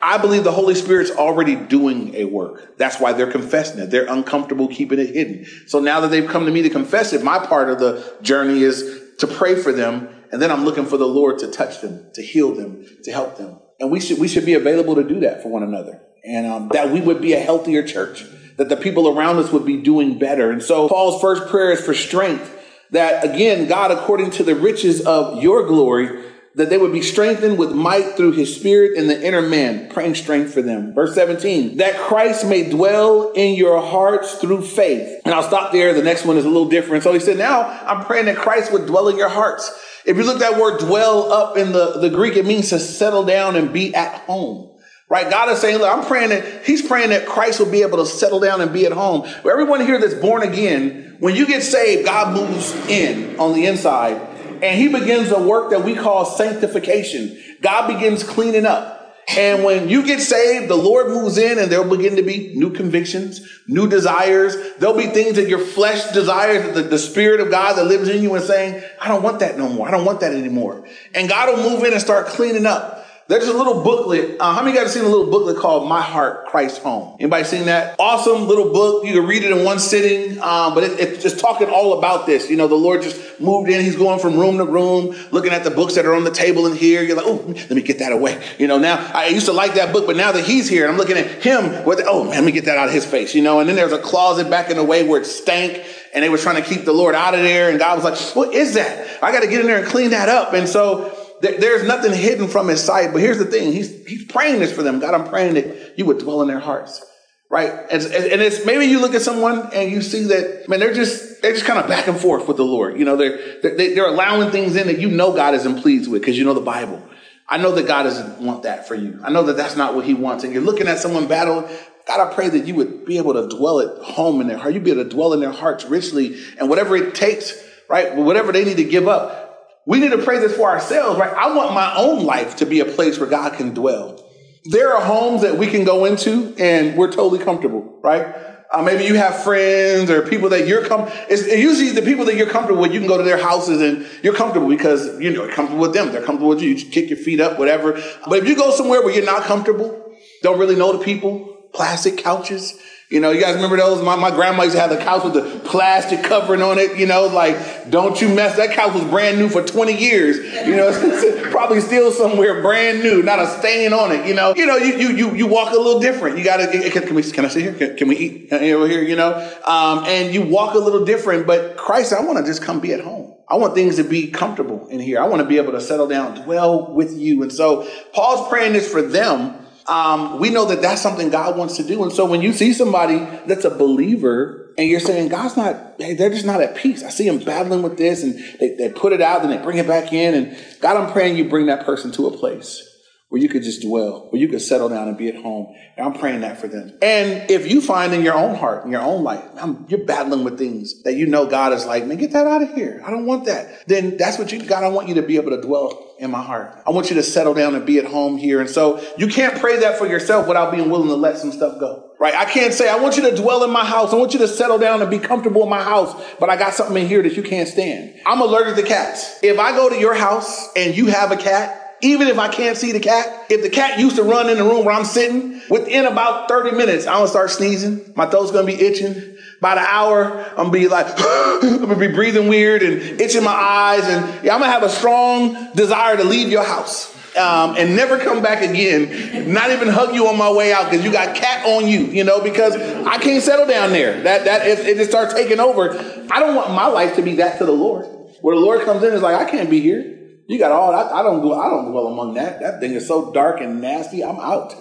I 0.00 0.18
believe 0.18 0.44
the 0.44 0.52
Holy 0.52 0.74
Spirit's 0.74 1.10
already 1.10 1.56
doing 1.56 2.14
a 2.14 2.24
work. 2.24 2.78
That's 2.78 3.00
why 3.00 3.12
they're 3.12 3.30
confessing 3.30 3.80
it. 3.80 3.90
They're 3.90 4.06
uncomfortable 4.06 4.68
keeping 4.68 4.98
it 4.98 5.14
hidden. 5.14 5.46
So 5.66 5.80
now 5.80 6.00
that 6.00 6.10
they've 6.10 6.28
come 6.28 6.46
to 6.46 6.52
me 6.52 6.62
to 6.62 6.70
confess 6.70 7.12
it, 7.12 7.22
my 7.22 7.38
part 7.38 7.70
of 7.70 7.78
the 7.78 8.16
journey 8.22 8.62
is 8.62 9.02
to 9.18 9.26
pray 9.26 9.54
for 9.54 9.72
them. 9.72 10.08
And 10.32 10.42
then 10.42 10.50
I'm 10.50 10.64
looking 10.64 10.86
for 10.86 10.96
the 10.96 11.06
Lord 11.06 11.38
to 11.40 11.50
touch 11.50 11.80
them, 11.80 12.06
to 12.14 12.22
heal 12.22 12.54
them, 12.54 12.86
to 13.04 13.12
help 13.12 13.38
them. 13.38 13.58
And 13.80 13.90
we 13.90 14.00
should, 14.00 14.18
we 14.18 14.28
should 14.28 14.44
be 14.44 14.54
available 14.54 14.94
to 14.96 15.04
do 15.04 15.20
that 15.20 15.42
for 15.42 15.48
one 15.48 15.62
another. 15.62 16.00
And 16.24 16.46
um, 16.46 16.68
that 16.72 16.90
we 16.90 17.00
would 17.00 17.20
be 17.20 17.32
a 17.34 17.40
healthier 17.40 17.86
church, 17.86 18.24
that 18.56 18.68
the 18.68 18.76
people 18.76 19.08
around 19.08 19.38
us 19.38 19.52
would 19.52 19.64
be 19.64 19.76
doing 19.76 20.18
better. 20.18 20.50
And 20.50 20.62
so 20.62 20.88
Paul's 20.88 21.20
first 21.20 21.48
prayer 21.48 21.72
is 21.72 21.80
for 21.80 21.94
strength 21.94 22.52
that 22.90 23.24
again, 23.24 23.68
God, 23.68 23.90
according 23.90 24.30
to 24.32 24.44
the 24.44 24.54
riches 24.54 25.00
of 25.04 25.42
your 25.42 25.66
glory, 25.66 26.24
that 26.54 26.70
they 26.70 26.78
would 26.78 26.92
be 26.92 27.02
strengthened 27.02 27.58
with 27.58 27.72
might 27.72 28.16
through 28.16 28.32
his 28.32 28.54
spirit 28.54 28.96
in 28.96 29.08
the 29.08 29.26
inner 29.26 29.42
man, 29.42 29.90
praying 29.90 30.14
strength 30.14 30.54
for 30.54 30.62
them. 30.62 30.94
Verse 30.94 31.14
17, 31.14 31.76
that 31.76 31.98
Christ 31.98 32.46
may 32.46 32.68
dwell 32.68 33.32
in 33.32 33.56
your 33.56 33.82
hearts 33.82 34.36
through 34.36 34.62
faith. 34.62 35.20
And 35.26 35.34
I'll 35.34 35.42
stop 35.42 35.72
there. 35.72 35.92
The 35.92 36.02
next 36.02 36.24
one 36.24 36.38
is 36.38 36.46
a 36.46 36.48
little 36.48 36.68
different. 36.68 37.04
So 37.04 37.12
he 37.12 37.20
said, 37.20 37.36
now 37.36 37.62
I'm 37.86 38.06
praying 38.06 38.24
that 38.26 38.36
Christ 38.36 38.72
would 38.72 38.86
dwell 38.86 39.08
in 39.08 39.18
your 39.18 39.28
hearts. 39.28 39.70
If 40.06 40.16
you 40.16 40.22
look 40.22 40.38
that 40.38 40.58
word 40.58 40.78
dwell 40.78 41.30
up 41.30 41.58
in 41.58 41.72
the, 41.72 41.98
the 41.98 42.08
Greek, 42.08 42.36
it 42.36 42.46
means 42.46 42.70
to 42.70 42.78
settle 42.78 43.24
down 43.24 43.56
and 43.56 43.70
be 43.70 43.94
at 43.94 44.22
home. 44.22 44.70
Right? 45.08 45.30
God 45.30 45.50
is 45.50 45.60
saying, 45.60 45.78
look, 45.78 45.92
I'm 45.92 46.04
praying 46.04 46.30
that 46.30 46.64
He's 46.64 46.82
praying 46.82 47.10
that 47.10 47.26
Christ 47.26 47.60
will 47.60 47.70
be 47.70 47.82
able 47.82 47.98
to 47.98 48.06
settle 48.06 48.40
down 48.40 48.60
and 48.60 48.72
be 48.72 48.86
at 48.86 48.92
home. 48.92 49.28
Everyone 49.48 49.80
here 49.80 50.00
that's 50.00 50.14
born 50.14 50.42
again, 50.42 51.16
when 51.20 51.36
you 51.36 51.46
get 51.46 51.62
saved, 51.62 52.04
God 52.04 52.34
moves 52.34 52.74
in 52.88 53.38
on 53.38 53.54
the 53.54 53.66
inside 53.66 54.20
and 54.62 54.78
he 54.78 54.88
begins 54.88 55.30
a 55.30 55.40
work 55.40 55.70
that 55.70 55.84
we 55.84 55.94
call 55.94 56.24
sanctification. 56.24 57.38
God 57.60 57.88
begins 57.88 58.22
cleaning 58.22 58.66
up. 58.66 58.94
And 59.28 59.64
when 59.64 59.88
you 59.88 60.04
get 60.04 60.20
saved, 60.20 60.68
the 60.68 60.76
Lord 60.76 61.08
moves 61.08 61.36
in 61.36 61.58
and 61.58 61.70
there'll 61.70 61.96
begin 61.96 62.14
to 62.14 62.22
be 62.22 62.54
new 62.54 62.72
convictions, 62.72 63.40
new 63.66 63.88
desires. 63.88 64.56
There'll 64.78 64.96
be 64.96 65.08
things 65.08 65.34
that 65.34 65.48
your 65.48 65.58
flesh 65.58 66.12
desires, 66.12 66.74
the, 66.74 66.82
the 66.82 66.98
Spirit 66.98 67.40
of 67.40 67.50
God 67.50 67.74
that 67.74 67.86
lives 67.86 68.08
in 68.08 68.22
you 68.22 68.34
and 68.36 68.44
saying, 68.44 68.84
I 69.00 69.08
don't 69.08 69.24
want 69.24 69.40
that 69.40 69.58
no 69.58 69.68
more. 69.68 69.88
I 69.88 69.90
don't 69.90 70.04
want 70.04 70.20
that 70.20 70.32
anymore. 70.32 70.86
And 71.12 71.28
God 71.28 71.56
will 71.56 71.70
move 71.70 71.82
in 71.82 71.92
and 71.92 72.00
start 72.00 72.26
cleaning 72.26 72.66
up. 72.66 73.05
There's 73.28 73.48
a 73.48 73.52
little 73.52 73.82
booklet. 73.82 74.36
Uh, 74.38 74.54
how 74.54 74.62
many 74.62 74.76
guys 74.76 74.94
seen 74.94 75.02
a 75.02 75.08
little 75.08 75.28
booklet 75.28 75.56
called 75.56 75.88
My 75.88 76.00
Heart, 76.00 76.46
Christ 76.46 76.80
Home? 76.82 77.16
Anybody 77.18 77.42
seen 77.42 77.66
that? 77.66 77.96
Awesome 77.98 78.46
little 78.46 78.72
book. 78.72 79.04
You 79.04 79.14
can 79.14 79.26
read 79.26 79.42
it 79.42 79.50
in 79.50 79.64
one 79.64 79.80
sitting, 79.80 80.40
um, 80.40 80.74
but 80.74 80.84
it, 80.84 81.00
it's 81.00 81.24
just 81.24 81.40
talking 81.40 81.68
all 81.68 81.98
about 81.98 82.26
this. 82.26 82.48
You 82.48 82.56
know, 82.56 82.68
the 82.68 82.76
Lord 82.76 83.02
just 83.02 83.40
moved 83.40 83.68
in. 83.68 83.84
He's 83.84 83.96
going 83.96 84.20
from 84.20 84.38
room 84.38 84.58
to 84.58 84.64
room, 84.64 85.16
looking 85.32 85.50
at 85.50 85.64
the 85.64 85.72
books 85.72 85.96
that 85.96 86.06
are 86.06 86.14
on 86.14 86.22
the 86.22 86.30
table 86.30 86.68
in 86.68 86.76
here. 86.76 87.02
You're 87.02 87.16
like, 87.16 87.26
oh, 87.26 87.42
let 87.48 87.70
me 87.72 87.82
get 87.82 87.98
that 87.98 88.12
away. 88.12 88.40
You 88.58 88.68
know, 88.68 88.78
now 88.78 89.10
I 89.12 89.26
used 89.26 89.46
to 89.46 89.52
like 89.52 89.74
that 89.74 89.92
book, 89.92 90.06
but 90.06 90.16
now 90.16 90.30
that 90.30 90.44
he's 90.44 90.68
here, 90.68 90.88
I'm 90.88 90.96
looking 90.96 91.16
at 91.16 91.26
him 91.42 91.84
with, 91.84 92.02
oh, 92.06 92.22
man, 92.22 92.34
let 92.34 92.44
me 92.44 92.52
get 92.52 92.66
that 92.66 92.78
out 92.78 92.86
of 92.86 92.94
his 92.94 93.04
face. 93.04 93.34
You 93.34 93.42
know, 93.42 93.58
and 93.58 93.68
then 93.68 93.74
there's 93.74 93.90
a 93.90 93.98
closet 93.98 94.48
back 94.48 94.70
in 94.70 94.76
the 94.76 94.84
way 94.84 95.02
where 95.02 95.20
it 95.20 95.26
stank 95.26 95.84
and 96.14 96.22
they 96.22 96.28
were 96.28 96.38
trying 96.38 96.62
to 96.62 96.68
keep 96.68 96.84
the 96.84 96.92
Lord 96.92 97.16
out 97.16 97.34
of 97.34 97.40
there. 97.40 97.70
And 97.70 97.80
God 97.80 98.00
was 98.00 98.04
like, 98.04 98.36
what 98.36 98.54
is 98.54 98.74
that? 98.74 99.20
I 99.20 99.32
got 99.32 99.40
to 99.40 99.48
get 99.48 99.60
in 99.60 99.66
there 99.66 99.78
and 99.78 99.86
clean 99.88 100.10
that 100.10 100.28
up. 100.28 100.54
And 100.54 100.68
so 100.68 101.25
there's 101.40 101.86
nothing 101.86 102.12
hidden 102.12 102.48
from 102.48 102.68
his 102.68 102.82
sight. 102.82 103.12
But 103.12 103.20
here's 103.20 103.38
the 103.38 103.44
thing: 103.44 103.72
he's 103.72 104.06
he's 104.06 104.24
praying 104.24 104.60
this 104.60 104.72
for 104.72 104.82
them. 104.82 105.00
God, 105.00 105.14
I'm 105.14 105.28
praying 105.28 105.54
that 105.54 105.98
you 105.98 106.06
would 106.06 106.18
dwell 106.18 106.42
in 106.42 106.48
their 106.48 106.60
hearts, 106.60 107.04
right? 107.50 107.70
And, 107.90 108.02
and 108.02 108.40
it's 108.40 108.64
maybe 108.64 108.86
you 108.86 109.00
look 109.00 109.14
at 109.14 109.22
someone 109.22 109.70
and 109.72 109.90
you 109.90 110.02
see 110.02 110.24
that 110.24 110.68
man, 110.68 110.80
they're 110.80 110.94
just 110.94 111.42
they're 111.42 111.52
just 111.52 111.66
kind 111.66 111.78
of 111.78 111.88
back 111.88 112.06
and 112.06 112.18
forth 112.18 112.48
with 112.48 112.56
the 112.56 112.64
Lord. 112.64 112.98
You 112.98 113.04
know, 113.04 113.16
they're 113.16 113.60
they're, 113.62 113.76
they're 113.76 114.08
allowing 114.08 114.50
things 114.50 114.76
in 114.76 114.86
that 114.86 114.98
you 114.98 115.10
know 115.10 115.32
God 115.34 115.54
isn't 115.54 115.82
pleased 115.82 116.10
with 116.10 116.22
because 116.22 116.38
you 116.38 116.44
know 116.44 116.54
the 116.54 116.60
Bible. 116.60 117.02
I 117.48 117.58
know 117.58 117.72
that 117.72 117.86
God 117.86 118.04
doesn't 118.04 118.40
want 118.40 118.64
that 118.64 118.88
for 118.88 118.94
you. 118.94 119.20
I 119.22 119.30
know 119.30 119.44
that 119.44 119.56
that's 119.56 119.76
not 119.76 119.94
what 119.94 120.04
He 120.04 120.14
wants. 120.14 120.42
And 120.42 120.52
you're 120.52 120.62
looking 120.62 120.88
at 120.88 120.98
someone 120.98 121.28
battling. 121.28 121.68
God, 122.06 122.30
I 122.30 122.34
pray 122.34 122.48
that 122.48 122.66
you 122.66 122.74
would 122.76 123.04
be 123.04 123.18
able 123.18 123.34
to 123.34 123.48
dwell 123.56 123.80
at 123.80 124.02
home 124.02 124.40
in 124.40 124.46
their 124.46 124.58
heart. 124.58 124.74
You'd 124.74 124.84
be 124.84 124.92
able 124.92 125.04
to 125.04 125.10
dwell 125.10 125.32
in 125.32 125.40
their 125.40 125.52
hearts 125.52 125.84
richly, 125.84 126.40
and 126.58 126.68
whatever 126.68 126.96
it 126.96 127.14
takes, 127.14 127.52
right? 127.88 128.14
Whatever 128.14 128.52
they 128.52 128.64
need 128.64 128.76
to 128.76 128.84
give 128.84 129.08
up, 129.08 129.45
we 129.86 130.00
need 130.00 130.10
to 130.10 130.18
pray 130.18 130.40
this 130.40 130.54
for 130.54 130.68
ourselves, 130.68 131.18
right? 131.18 131.32
I 131.32 131.54
want 131.54 131.72
my 131.72 131.94
own 131.96 132.24
life 132.24 132.56
to 132.56 132.66
be 132.66 132.80
a 132.80 132.84
place 132.84 133.18
where 133.18 133.28
God 133.28 133.54
can 133.54 133.72
dwell. 133.72 134.22
There 134.64 134.94
are 134.94 135.00
homes 135.00 135.42
that 135.42 135.56
we 135.56 135.68
can 135.68 135.84
go 135.84 136.04
into 136.04 136.54
and 136.58 136.96
we're 136.98 137.10
totally 137.12 137.42
comfortable, 137.42 138.00
right? 138.02 138.34
Uh, 138.72 138.82
maybe 138.82 139.04
you 139.04 139.14
have 139.14 139.44
friends 139.44 140.10
or 140.10 140.22
people 140.22 140.48
that 140.48 140.66
you're 140.66 140.84
com- 140.84 141.08
it's 141.28 141.46
usually 141.46 141.92
the 141.92 142.02
people 142.02 142.24
that 142.24 142.34
you're 142.34 142.50
comfortable 142.50 142.82
with. 142.82 142.92
You 142.92 142.98
can 142.98 143.08
go 143.08 143.16
to 143.16 143.22
their 143.22 143.38
houses 143.38 143.80
and 143.80 144.04
you're 144.24 144.34
comfortable 144.34 144.68
because 144.68 145.20
you 145.20 145.30
know 145.30 145.44
you're 145.44 145.52
comfortable 145.52 145.82
with 145.82 145.92
them. 145.92 146.10
They're 146.10 146.24
comfortable 146.24 146.48
with 146.48 146.60
you. 146.60 146.70
You 146.70 146.90
kick 146.90 147.08
your 147.08 147.18
feet 147.18 147.38
up, 147.38 147.60
whatever. 147.60 147.92
But 148.28 148.40
if 148.40 148.48
you 148.48 148.56
go 148.56 148.72
somewhere 148.72 149.02
where 149.02 149.14
you're 149.14 149.24
not 149.24 149.44
comfortable, 149.44 150.12
don't 150.42 150.58
really 150.58 150.74
know 150.74 150.92
the 150.92 151.04
people, 151.04 151.68
plastic 151.72 152.18
couches, 152.18 152.76
you 153.08 153.20
know, 153.20 153.30
you 153.30 153.40
guys 153.40 153.54
remember 153.54 153.76
those? 153.76 154.02
My, 154.02 154.16
my 154.16 154.32
grandma 154.32 154.64
used 154.64 154.74
to 154.74 154.80
have 154.80 154.90
the 154.90 154.96
couch 154.96 155.22
with 155.22 155.34
the 155.34 155.60
plastic 155.60 156.24
covering 156.24 156.60
on 156.60 156.78
it. 156.78 156.98
You 156.98 157.06
know, 157.06 157.26
like, 157.26 157.88
don't 157.88 158.20
you 158.20 158.28
mess. 158.28 158.56
That 158.56 158.72
couch 158.72 158.94
was 158.94 159.04
brand 159.04 159.38
new 159.38 159.48
for 159.48 159.62
20 159.62 159.96
years. 159.96 160.38
You 160.66 160.74
know, 160.74 160.90
it's 160.92 161.50
probably 161.52 161.80
still 161.80 162.10
somewhere 162.10 162.62
brand 162.62 163.04
new, 163.04 163.22
not 163.22 163.38
a 163.38 163.46
stain 163.46 163.92
on 163.92 164.10
it. 164.10 164.26
You 164.26 164.34
know, 164.34 164.56
you 164.56 164.66
know, 164.66 164.76
you 164.76 164.98
you 164.98 165.08
you, 165.10 165.34
you 165.36 165.46
walk 165.46 165.72
a 165.72 165.76
little 165.76 166.00
different. 166.00 166.36
You 166.36 166.42
gotta. 166.42 166.66
Can, 166.66 167.02
can 167.02 167.14
we? 167.14 167.22
Can 167.22 167.44
I 167.44 167.48
sit 167.48 167.62
here? 167.62 167.74
Can, 167.74 167.96
can 167.96 168.08
we 168.08 168.16
eat 168.16 168.52
over 168.52 168.88
here? 168.88 169.02
You 169.02 169.14
know, 169.14 169.34
um, 169.64 170.04
and 170.06 170.34
you 170.34 170.42
walk 170.42 170.74
a 170.74 170.78
little 170.78 171.04
different. 171.04 171.46
But 171.46 171.76
Christ, 171.76 172.12
I 172.12 172.22
want 172.22 172.38
to 172.38 172.44
just 172.44 172.62
come 172.62 172.80
be 172.80 172.92
at 172.92 173.00
home. 173.00 173.36
I 173.48 173.54
want 173.54 173.76
things 173.76 173.96
to 173.96 174.04
be 174.04 174.32
comfortable 174.32 174.88
in 174.88 174.98
here. 174.98 175.20
I 175.20 175.26
want 175.26 175.40
to 175.42 175.48
be 175.48 175.58
able 175.58 175.72
to 175.72 175.80
settle 175.80 176.08
down, 176.08 176.42
dwell 176.42 176.92
with 176.92 177.16
you. 177.16 177.42
And 177.42 177.52
so 177.52 177.88
Paul's 178.12 178.48
praying 178.48 178.72
this 178.72 178.90
for 178.90 179.00
them 179.00 179.65
um, 179.88 180.38
we 180.40 180.50
know 180.50 180.66
that 180.66 180.82
that's 180.82 181.00
something 181.00 181.30
God 181.30 181.56
wants 181.56 181.76
to 181.76 181.84
do. 181.84 182.02
And 182.02 182.12
so 182.12 182.26
when 182.26 182.42
you 182.42 182.52
see 182.52 182.72
somebody 182.72 183.18
that's 183.46 183.64
a 183.64 183.70
believer 183.70 184.74
and 184.78 184.88
you're 184.88 185.00
saying, 185.00 185.28
God's 185.28 185.56
not, 185.56 185.94
hey, 185.98 186.14
they're 186.14 186.30
just 186.30 186.44
not 186.44 186.60
at 186.60 186.76
peace. 186.76 187.02
I 187.02 187.10
see 187.10 187.28
them 187.28 187.38
battling 187.38 187.82
with 187.82 187.96
this 187.96 188.22
and 188.22 188.34
they, 188.60 188.74
they 188.74 188.88
put 188.90 189.12
it 189.12 189.22
out 189.22 189.42
and 189.42 189.52
they 189.52 189.58
bring 189.58 189.78
it 189.78 189.86
back 189.86 190.12
in. 190.12 190.34
And 190.34 190.58
God, 190.80 190.96
I'm 190.96 191.12
praying 191.12 191.36
you 191.36 191.48
bring 191.48 191.66
that 191.66 191.86
person 191.86 192.10
to 192.12 192.26
a 192.26 192.36
place 192.36 192.82
where 193.28 193.40
you 193.40 193.48
could 193.48 193.62
just 193.62 193.82
dwell, 193.82 194.28
where 194.30 194.40
you 194.40 194.48
could 194.48 194.62
settle 194.62 194.88
down 194.88 195.08
and 195.08 195.16
be 195.16 195.28
at 195.28 195.36
home. 195.36 195.74
And 195.96 196.06
I'm 196.06 196.14
praying 196.14 196.40
that 196.40 196.60
for 196.60 196.68
them. 196.68 196.96
And 197.02 197.50
if 197.50 197.70
you 197.70 197.80
find 197.80 198.12
in 198.12 198.22
your 198.22 198.34
own 198.34 198.54
heart, 198.54 198.84
in 198.84 198.92
your 198.92 199.02
own 199.02 199.24
life, 199.24 199.44
you're 199.88 200.04
battling 200.04 200.44
with 200.44 200.58
things 200.58 201.02
that 201.02 201.14
you 201.14 201.26
know 201.26 201.46
God 201.46 201.72
is 201.72 201.86
like, 201.86 202.06
man, 202.06 202.18
get 202.18 202.32
that 202.32 202.46
out 202.46 202.62
of 202.62 202.74
here. 202.74 203.02
I 203.04 203.10
don't 203.10 203.26
want 203.26 203.46
that. 203.46 203.88
Then 203.88 204.16
that's 204.16 204.38
what 204.38 204.52
you, 204.52 204.64
God, 204.64 204.84
I 204.84 204.88
want 204.88 205.08
you 205.08 205.14
to 205.16 205.22
be 205.22 205.36
able 205.36 205.50
to 205.50 205.60
dwell 205.60 206.05
in 206.18 206.30
my 206.30 206.42
heart. 206.42 206.82
I 206.86 206.90
want 206.90 207.10
you 207.10 207.16
to 207.16 207.22
settle 207.22 207.54
down 207.54 207.74
and 207.74 207.84
be 207.84 207.98
at 207.98 208.06
home 208.06 208.38
here. 208.38 208.60
And 208.60 208.70
so 208.70 209.04
you 209.18 209.28
can't 209.28 209.58
pray 209.58 209.78
that 209.80 209.98
for 209.98 210.06
yourself 210.06 210.48
without 210.48 210.72
being 210.72 210.90
willing 210.90 211.08
to 211.08 211.14
let 211.14 211.38
some 211.38 211.52
stuff 211.52 211.78
go. 211.78 212.10
Right? 212.18 212.34
I 212.34 212.46
can't 212.46 212.72
say, 212.72 212.88
I 212.88 212.96
want 212.96 213.16
you 213.16 213.30
to 213.30 213.36
dwell 213.36 213.62
in 213.64 213.70
my 213.70 213.84
house. 213.84 214.12
I 214.12 214.16
want 214.16 214.32
you 214.32 214.38
to 214.38 214.48
settle 214.48 214.78
down 214.78 215.02
and 215.02 215.10
be 215.10 215.18
comfortable 215.18 215.62
in 215.62 215.68
my 215.68 215.82
house, 215.82 216.14
but 216.40 216.48
I 216.48 216.56
got 216.56 216.72
something 216.72 216.96
in 216.96 217.06
here 217.08 217.22
that 217.22 217.36
you 217.36 217.42
can't 217.42 217.68
stand. 217.68 218.14
I'm 218.24 218.40
allergic 218.40 218.76
to 218.76 218.82
cats. 218.82 219.38
If 219.42 219.58
I 219.58 219.72
go 219.72 219.90
to 219.90 219.98
your 219.98 220.14
house 220.14 220.72
and 220.74 220.96
you 220.96 221.06
have 221.06 221.30
a 221.30 221.36
cat, 221.36 221.85
even 222.02 222.28
if 222.28 222.38
I 222.38 222.48
can't 222.48 222.76
see 222.76 222.92
the 222.92 223.00
cat, 223.00 223.46
if 223.48 223.62
the 223.62 223.70
cat 223.70 223.98
used 223.98 224.16
to 224.16 224.22
run 224.22 224.50
in 224.50 224.58
the 224.58 224.64
room 224.64 224.84
where 224.84 224.94
I'm 224.94 225.04
sitting, 225.04 225.60
within 225.70 226.06
about 226.06 226.48
30 226.48 226.76
minutes, 226.76 227.06
I'm 227.06 227.18
gonna 227.18 227.28
start 227.28 227.50
sneezing. 227.50 228.12
My 228.14 228.26
throat's 228.26 228.50
gonna 228.50 228.66
be 228.66 228.74
itching. 228.74 229.34
About 229.58 229.78
an 229.78 229.86
hour, 229.88 230.44
I'm 230.50 230.56
gonna 230.56 230.70
be 230.70 230.88
like, 230.88 231.06
I'm 231.16 231.78
gonna 231.80 231.96
be 231.96 232.08
breathing 232.08 232.48
weird 232.48 232.82
and 232.82 233.20
itching 233.20 233.42
my 233.42 233.52
eyes. 233.52 234.04
And 234.04 234.44
yeah, 234.44 234.54
I'm 234.54 234.60
gonna 234.60 234.72
have 234.72 234.82
a 234.82 234.90
strong 234.90 235.72
desire 235.74 236.16
to 236.16 236.24
leave 236.24 236.48
your 236.48 236.64
house. 236.64 237.14
Um, 237.36 237.76
and 237.76 237.94
never 237.96 238.18
come 238.18 238.42
back 238.42 238.62
again. 238.62 239.52
Not 239.52 239.70
even 239.70 239.88
hug 239.88 240.14
you 240.14 240.26
on 240.26 240.38
my 240.38 240.50
way 240.50 240.72
out 240.72 240.90
because 240.90 241.04
you 241.04 241.12
got 241.12 241.36
cat 241.36 241.66
on 241.66 241.86
you, 241.86 242.00
you 242.06 242.24
know, 242.24 242.40
because 242.40 242.74
I 242.74 243.18
can't 243.18 243.42
settle 243.42 243.66
down 243.66 243.90
there. 243.90 244.22
That 244.22 244.44
that 244.46 244.66
it 244.66 244.96
just 244.96 245.10
starts 245.10 245.34
taking 245.34 245.60
over, 245.60 245.90
I 246.30 246.40
don't 246.40 246.54
want 246.54 246.70
my 246.70 246.86
life 246.86 247.16
to 247.16 247.22
be 247.22 247.36
that 247.36 247.58
to 247.58 247.66
the 247.66 247.72
Lord. 247.72 248.06
Where 248.40 248.54
the 248.54 248.60
Lord 248.60 248.82
comes 248.82 249.02
in 249.02 249.12
is 249.12 249.22
like, 249.22 249.34
I 249.34 249.50
can't 249.50 249.68
be 249.68 249.80
here. 249.80 250.16
You 250.48 250.58
got 250.58 250.72
all 250.72 250.94
I, 250.94 251.20
I 251.20 251.22
don't 251.22 251.40
go 251.40 251.58
I 251.58 251.68
don't 251.68 251.90
dwell 251.90 252.06
among 252.08 252.34
that. 252.34 252.60
That 252.60 252.80
thing 252.80 252.92
is 252.92 253.06
so 253.06 253.32
dark 253.32 253.60
and 253.60 253.80
nasty. 253.80 254.22
I'm 254.22 254.38
out. 254.38 254.74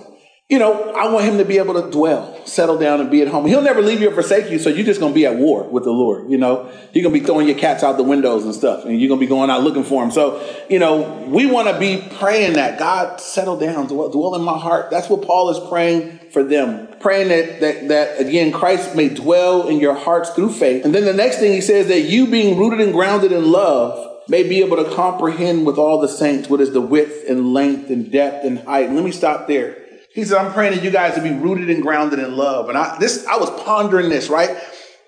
You 0.47 0.60
know, 0.60 0.91
I 0.91 1.12
want 1.12 1.25
him 1.25 1.39
to 1.39 1.45
be 1.45 1.58
able 1.58 1.73
to 1.82 1.89
dwell, 1.89 2.39
settle 2.45 2.78
down, 2.78 3.01
and 3.01 3.10
be 3.10 3.23
at 3.23 3.28
home. 3.30 3.47
He'll 3.47 3.63
never 3.63 3.82
leave 3.82 3.99
you 3.99 4.12
or 4.12 4.13
forsake 4.13 4.51
you, 4.51 4.60
so 4.60 4.69
you're 4.69 4.86
just 4.86 4.99
gonna 4.99 5.12
be 5.12 5.25
at 5.25 5.38
war 5.38 5.63
with 5.63 5.86
the 5.86 5.91
Lord. 5.91 6.30
You 6.30 6.38
know, 6.38 6.71
you're 6.93 7.01
gonna 7.01 7.19
be 7.19 7.25
throwing 7.25 7.47
your 7.47 7.58
cats 7.58 7.84
out 7.84 7.97
the 7.97 8.04
windows 8.04 8.45
and 8.45 8.54
stuff, 8.54 8.86
and 8.86 9.01
you're 9.01 9.10
gonna 9.10 9.19
be 9.19 9.25
going 9.25 9.49
out 9.49 9.63
looking 9.63 9.84
for 9.84 10.04
him. 10.04 10.12
So, 10.12 10.47
you 10.69 10.78
know, 10.78 11.25
we 11.28 11.47
want 11.47 11.67
to 11.69 11.80
be 11.80 12.08
praying 12.19 12.54
that 12.54 12.78
God 12.78 13.19
settle 13.19 13.58
down, 13.58 13.88
dwell, 13.88 14.10
dwell 14.10 14.36
in 14.36 14.43
my 14.43 14.56
heart. 14.56 14.91
That's 14.91 15.10
what 15.10 15.23
Paul 15.23 15.49
is 15.49 15.67
praying 15.67 16.19
for 16.32 16.43
them, 16.43 16.89
praying 16.99 17.30
that 17.30 17.62
that 17.62 17.88
that 17.88 18.19
again 18.21 18.51
Christ 18.51 18.95
may 18.95 19.10
dwell 19.10 19.67
in 19.67 19.80
your 19.80 19.95
hearts 19.95 20.30
through 20.30 20.51
faith. 20.51 20.86
And 20.86 20.93
then 20.93 21.06
the 21.06 21.13
next 21.13 21.39
thing 21.39 21.54
he 21.54 21.62
says 21.62 21.88
that 21.88 22.01
you 22.01 22.28
being 22.28 22.56
rooted 22.56 22.82
and 22.82 22.93
grounded 22.93 23.32
in 23.32 23.51
love 23.51 24.14
may 24.27 24.43
be 24.43 24.61
able 24.61 24.77
to 24.77 24.95
comprehend 24.95 25.65
with 25.65 25.77
all 25.77 25.99
the 25.99 26.07
saints 26.07 26.49
what 26.49 26.61
is 26.61 26.71
the 26.71 26.81
width 26.81 27.29
and 27.29 27.53
length 27.53 27.89
and 27.89 28.11
depth 28.11 28.45
and 28.45 28.59
height. 28.59 28.88
And 28.88 28.95
let 28.95 29.05
me 29.05 29.11
stop 29.11 29.47
there. 29.47 29.77
He 30.13 30.23
said, 30.23 30.38
I'm 30.38 30.53
praying 30.53 30.75
that 30.75 30.83
you 30.83 30.91
guys 30.91 31.15
to 31.15 31.21
be 31.21 31.31
rooted 31.31 31.69
and 31.69 31.81
grounded 31.81 32.19
in 32.19 32.35
love. 32.35 32.69
And 32.69 32.77
I 32.77 32.97
this 32.99 33.25
I 33.27 33.38
was 33.38 33.49
pondering 33.63 34.09
this, 34.09 34.29
right? 34.29 34.55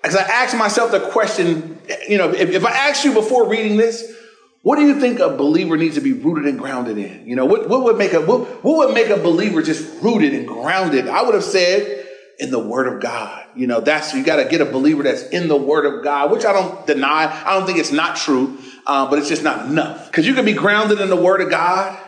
Because 0.02 0.16
I 0.16 0.22
asked 0.22 0.56
myself 0.56 0.92
the 0.92 1.00
question, 1.00 1.78
you 2.08 2.18
know, 2.18 2.30
if, 2.30 2.50
if 2.50 2.64
I 2.64 2.70
asked 2.70 3.04
you 3.04 3.12
before 3.14 3.48
reading 3.48 3.76
this, 3.76 4.14
what 4.62 4.76
do 4.76 4.82
you 4.86 5.00
think 5.00 5.18
a 5.18 5.30
believer 5.30 5.76
needs 5.76 5.94
to 5.94 6.00
be 6.00 6.12
rooted 6.12 6.44
and 6.44 6.58
grounded 6.58 6.98
in? 6.98 7.26
You 7.26 7.36
know, 7.36 7.46
what, 7.46 7.68
what 7.68 7.84
would 7.84 7.96
make 7.96 8.12
a 8.12 8.20
what, 8.20 8.62
what 8.62 8.86
would 8.86 8.94
make 8.94 9.08
a 9.08 9.16
believer 9.16 9.62
just 9.62 10.02
rooted 10.02 10.34
and 10.34 10.46
grounded? 10.46 11.08
I 11.08 11.22
would 11.22 11.34
have 11.34 11.44
said 11.44 12.07
in 12.38 12.50
the 12.50 12.58
Word 12.58 12.86
of 12.92 13.00
God. 13.00 13.44
You 13.54 13.66
know, 13.66 13.80
that's 13.80 14.14
you 14.14 14.24
got 14.24 14.36
to 14.36 14.44
get 14.44 14.60
a 14.60 14.64
believer 14.64 15.02
that's 15.02 15.22
in 15.28 15.48
the 15.48 15.56
Word 15.56 15.86
of 15.86 16.04
God, 16.04 16.30
which 16.30 16.44
I 16.44 16.52
don't 16.52 16.86
deny. 16.86 17.24
I 17.44 17.54
don't 17.54 17.66
think 17.66 17.78
it's 17.78 17.92
not 17.92 18.16
true, 18.16 18.58
uh, 18.86 19.10
but 19.10 19.18
it's 19.18 19.28
just 19.28 19.42
not 19.42 19.66
enough. 19.66 20.06
Because 20.06 20.26
you 20.26 20.34
can 20.34 20.44
be 20.44 20.52
grounded 20.52 21.00
in 21.00 21.08
the 21.08 21.16
Word 21.16 21.40
of 21.40 21.50
God. 21.50 21.98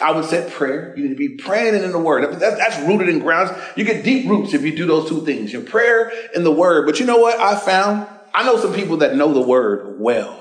I 0.00 0.12
would 0.12 0.24
say 0.24 0.48
prayer. 0.50 0.94
You 0.96 1.04
need 1.04 1.10
to 1.10 1.14
be 1.14 1.36
praying 1.36 1.74
in 1.74 1.92
the 1.92 1.98
Word. 1.98 2.40
That's, 2.40 2.56
that's 2.56 2.86
rooted 2.86 3.08
in 3.08 3.18
grounds. 3.18 3.50
You 3.76 3.84
get 3.84 4.04
deep 4.04 4.28
roots 4.28 4.54
if 4.54 4.62
you 4.62 4.76
do 4.76 4.86
those 4.86 5.08
two 5.08 5.24
things: 5.24 5.52
your 5.52 5.62
prayer 5.62 6.12
and 6.34 6.44
the 6.44 6.52
Word. 6.52 6.86
But 6.86 7.00
you 7.00 7.06
know 7.06 7.18
what 7.18 7.38
I 7.38 7.56
found? 7.58 8.06
I 8.34 8.44
know 8.44 8.58
some 8.58 8.74
people 8.74 8.98
that 8.98 9.16
know 9.16 9.32
the 9.32 9.40
Word 9.40 10.00
well 10.00 10.40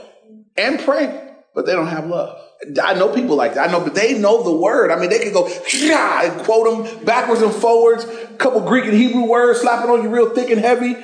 and 0.58 0.80
pray, 0.80 1.34
but 1.56 1.66
they 1.66 1.74
don't 1.74 1.88
have 1.88 2.08
love. 2.08 2.42
I 2.84 2.94
know 2.94 3.14
people 3.14 3.36
like 3.36 3.54
that. 3.54 3.70
I 3.70 3.72
know, 3.72 3.82
but 3.82 3.96
they 3.96 4.18
know 4.18 4.44
the 4.44 4.56
word. 4.56 4.92
I 4.92 5.00
mean, 5.00 5.10
they 5.10 5.20
can 5.20 5.32
go 5.32 5.48
and 5.48 6.42
quote 6.42 6.88
them 6.88 7.06
backwards 7.06 7.42
and 7.42 7.54
forwards, 7.54 8.04
a 8.04 8.36
couple 8.38 8.62
Greek 8.62 8.86
and 8.86 8.94
Hebrew 8.94 9.26
words, 9.26 9.62
slapping 9.62 9.90
on 9.90 10.04
you 10.04 10.10
real 10.10 10.34
thick 10.36 10.50
and 10.50 10.60
heavy. 10.60 10.96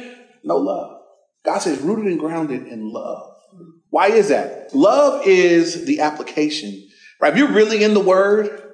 No 0.44 0.58
love. 0.58 1.00
God 1.46 1.60
says 1.60 1.80
rooted 1.80 2.08
and 2.08 2.20
grounded 2.20 2.68
in 2.68 2.92
love. 2.92 3.32
Why 3.90 4.08
is 4.08 4.30
that? 4.30 4.76
Love 4.76 5.26
is 5.26 5.86
the 5.86 6.02
application, 6.02 6.90
right? 7.22 7.32
If 7.32 7.40
you're 7.40 7.54
really 7.54 7.84
in 7.84 7.94
the 7.94 8.02
word 8.02 8.74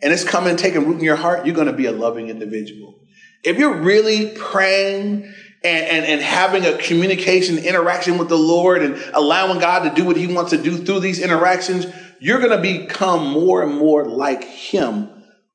and 0.00 0.12
it's 0.12 0.22
coming, 0.22 0.56
taking 0.56 0.86
root 0.86 0.98
in 0.98 1.04
your 1.04 1.16
heart, 1.16 1.44
you're 1.44 1.56
going 1.56 1.66
to 1.66 1.72
be 1.72 1.86
a 1.86 1.92
loving 1.92 2.28
individual. 2.28 3.00
If 3.42 3.58
you're 3.58 3.78
really 3.78 4.32
praying 4.36 5.24
and, 5.64 5.84
and, 5.86 6.06
and 6.06 6.20
having 6.20 6.64
a 6.64 6.78
communication 6.78 7.58
interaction 7.58 8.18
with 8.18 8.28
the 8.28 8.38
Lord 8.38 8.82
and 8.82 8.96
allowing 9.12 9.58
God 9.58 9.88
to 9.88 9.94
do 9.94 10.04
what 10.04 10.16
he 10.16 10.32
wants 10.32 10.50
to 10.50 10.62
do 10.62 10.76
through 10.76 11.00
these 11.00 11.20
interactions, 11.20 11.86
you're 12.20 12.38
going 12.38 12.50
to 12.50 12.62
become 12.62 13.30
more 13.30 13.62
and 13.62 13.74
more 13.74 14.04
like 14.04 14.44
him 14.44 15.08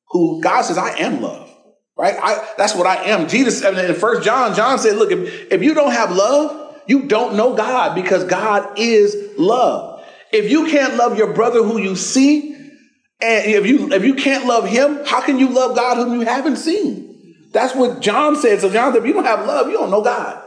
who 0.10 0.42
God 0.42 0.64
says, 0.64 0.78
I 0.78 0.98
am 0.98 1.22
love, 1.22 1.50
right? 1.98 2.16
I, 2.22 2.54
that's 2.58 2.76
what 2.76 2.88
I 2.88 3.06
am. 3.06 3.28
Jesus, 3.28 3.64
in 3.64 3.96
first 3.96 4.24
John, 4.24 4.56
John 4.56 4.80
said, 4.80 4.98
look, 4.98 5.12
if, 5.12 5.52
if 5.52 5.64
you 5.64 5.74
don't 5.74 5.92
have 5.92 6.16
love, 6.16 6.82
you 6.88 7.04
don't 7.04 7.36
know 7.36 7.56
God 7.56 7.96
because 7.96 8.24
God 8.26 8.80
is 8.80 9.38
love. 9.38 10.04
If 10.32 10.52
you 10.52 10.68
can't 10.68 10.96
love 10.96 11.18
your 11.18 11.34
brother 11.34 11.64
who 11.64 11.80
you 11.80 11.96
see, 11.96 12.54
and 13.22 13.46
if 13.46 13.66
you, 13.66 13.92
if 13.94 14.04
you 14.04 14.16
can't 14.16 14.46
love 14.46 14.68
him, 14.68 15.06
how 15.06 15.22
can 15.22 15.40
you 15.40 15.50
love 15.50 15.76
God 15.76 15.98
whom 15.98 16.20
you 16.20 16.26
haven't 16.26 16.58
seen? 16.58 17.36
That's 17.52 17.74
what 17.74 18.02
John 18.02 18.36
said. 18.36 18.60
So 18.60 18.70
John 18.72 18.92
said, 18.92 19.02
if 19.02 19.08
you 19.08 19.14
don't 19.14 19.24
have 19.24 19.48
love, 19.48 19.68
you 19.68 19.74
don't 19.74 19.90
know 19.90 20.02
God. 20.02 20.42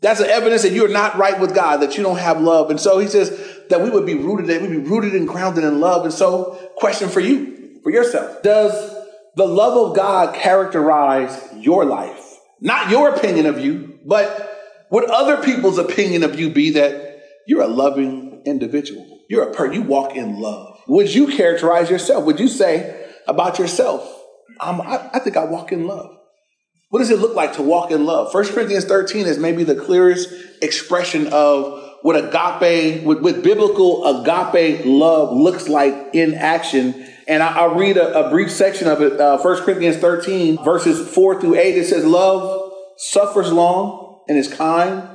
That's 0.00 0.20
an 0.20 0.28
evidence 0.28 0.62
that 0.62 0.72
you're 0.72 0.88
not 0.88 1.16
right 1.16 1.40
with 1.40 1.54
God, 1.54 1.78
that 1.78 1.96
you 1.96 2.02
don't 2.02 2.18
have 2.18 2.40
love. 2.40 2.68
And 2.68 2.78
so 2.78 2.98
he 2.98 3.08
says 3.08 3.30
that 3.70 3.80
we 3.80 3.90
would 3.90 4.06
be 4.06 4.14
rooted, 4.14 4.46
that 4.46 4.62
we 4.62 4.68
would 4.68 4.84
be 4.84 4.90
rooted 4.90 5.14
and 5.14 5.26
grounded 5.26 5.64
in 5.64 5.80
love. 5.80 6.04
And 6.04 6.14
so, 6.14 6.70
question 6.76 7.08
for 7.08 7.20
you, 7.20 7.80
for 7.82 7.90
yourself. 7.90 8.42
Does 8.42 8.72
the 9.36 9.46
love 9.46 9.90
of 9.90 9.96
God 9.96 10.34
characterize 10.34 11.42
your 11.56 11.84
life? 11.84 12.38
Not 12.60 12.90
your 12.90 13.14
opinion 13.14 13.46
of 13.46 13.58
you, 13.58 13.98
but 14.04 14.86
would 14.90 15.04
other 15.10 15.42
people's 15.42 15.78
opinion 15.78 16.22
of 16.22 16.38
you 16.38 16.50
be 16.50 16.70
that 16.70 17.22
you're 17.46 17.62
a 17.62 17.68
loving 17.68 18.42
individual? 18.46 19.20
You're 19.28 19.50
a 19.50 19.52
person, 19.52 19.74
you 19.74 19.82
walk 19.82 20.14
in 20.14 20.40
love. 20.40 20.80
Would 20.86 21.14
you 21.14 21.26
characterize 21.28 21.90
yourself? 21.90 22.24
Would 22.24 22.38
you 22.38 22.48
say 22.48 23.10
about 23.26 23.58
yourself, 23.58 24.08
I, 24.60 25.10
I 25.14 25.18
think 25.18 25.36
I 25.36 25.44
walk 25.44 25.72
in 25.72 25.86
love? 25.86 26.16
What 26.90 27.00
does 27.00 27.10
it 27.10 27.18
look 27.18 27.34
like 27.34 27.54
to 27.54 27.62
walk 27.62 27.90
in 27.90 28.04
love? 28.04 28.32
1 28.32 28.46
Corinthians 28.52 28.84
13 28.84 29.26
is 29.26 29.38
maybe 29.38 29.64
the 29.64 29.74
clearest 29.74 30.32
expression 30.62 31.26
of 31.32 31.83
what 32.04 32.16
agape, 32.16 33.02
what, 33.02 33.22
what 33.22 33.42
biblical 33.42 34.04
agape 34.04 34.84
love 34.84 35.34
looks 35.34 35.70
like 35.70 36.10
in 36.12 36.34
action. 36.34 37.08
And 37.26 37.42
I, 37.42 37.66
will 37.66 37.76
read 37.76 37.96
a, 37.96 38.26
a, 38.26 38.28
brief 38.28 38.50
section 38.50 38.88
of 38.88 39.00
it. 39.00 39.18
Uh, 39.18 39.38
1 39.38 39.62
Corinthians 39.62 39.96
13, 39.96 40.62
verses 40.62 41.08
4 41.14 41.40
through 41.40 41.54
8. 41.54 41.78
It 41.78 41.86
says, 41.86 42.04
Love 42.04 42.72
suffers 42.98 43.50
long 43.50 44.20
and 44.28 44.36
is 44.36 44.52
kind. 44.52 45.08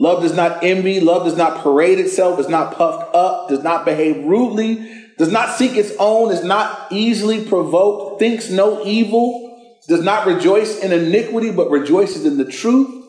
Love 0.00 0.24
does 0.24 0.34
not 0.34 0.64
envy. 0.64 0.98
Love 0.98 1.26
does 1.26 1.36
not 1.36 1.62
parade 1.62 2.00
itself, 2.00 2.40
is 2.40 2.48
not 2.48 2.74
puffed 2.74 3.14
up, 3.14 3.48
does 3.48 3.62
not 3.62 3.84
behave 3.84 4.24
rudely, 4.24 4.92
does 5.16 5.30
not 5.30 5.56
seek 5.56 5.76
its 5.76 5.92
own, 6.00 6.32
is 6.32 6.42
not 6.42 6.90
easily 6.90 7.44
provoked, 7.44 8.18
thinks 8.18 8.50
no 8.50 8.84
evil 8.84 9.46
does 9.86 10.02
not 10.02 10.26
rejoice 10.26 10.80
in 10.80 10.90
iniquity, 10.90 11.52
but 11.52 11.70
rejoices 11.70 12.26
in 12.26 12.36
the 12.36 12.44
truth, 12.44 12.99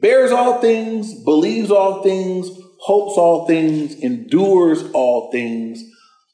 bears 0.00 0.32
all 0.32 0.60
things, 0.60 1.14
believes 1.24 1.70
all 1.70 2.02
things, 2.02 2.48
hopes 2.80 3.16
all 3.16 3.46
things, 3.46 3.94
endures 3.94 4.82
all 4.92 5.30
things. 5.30 5.82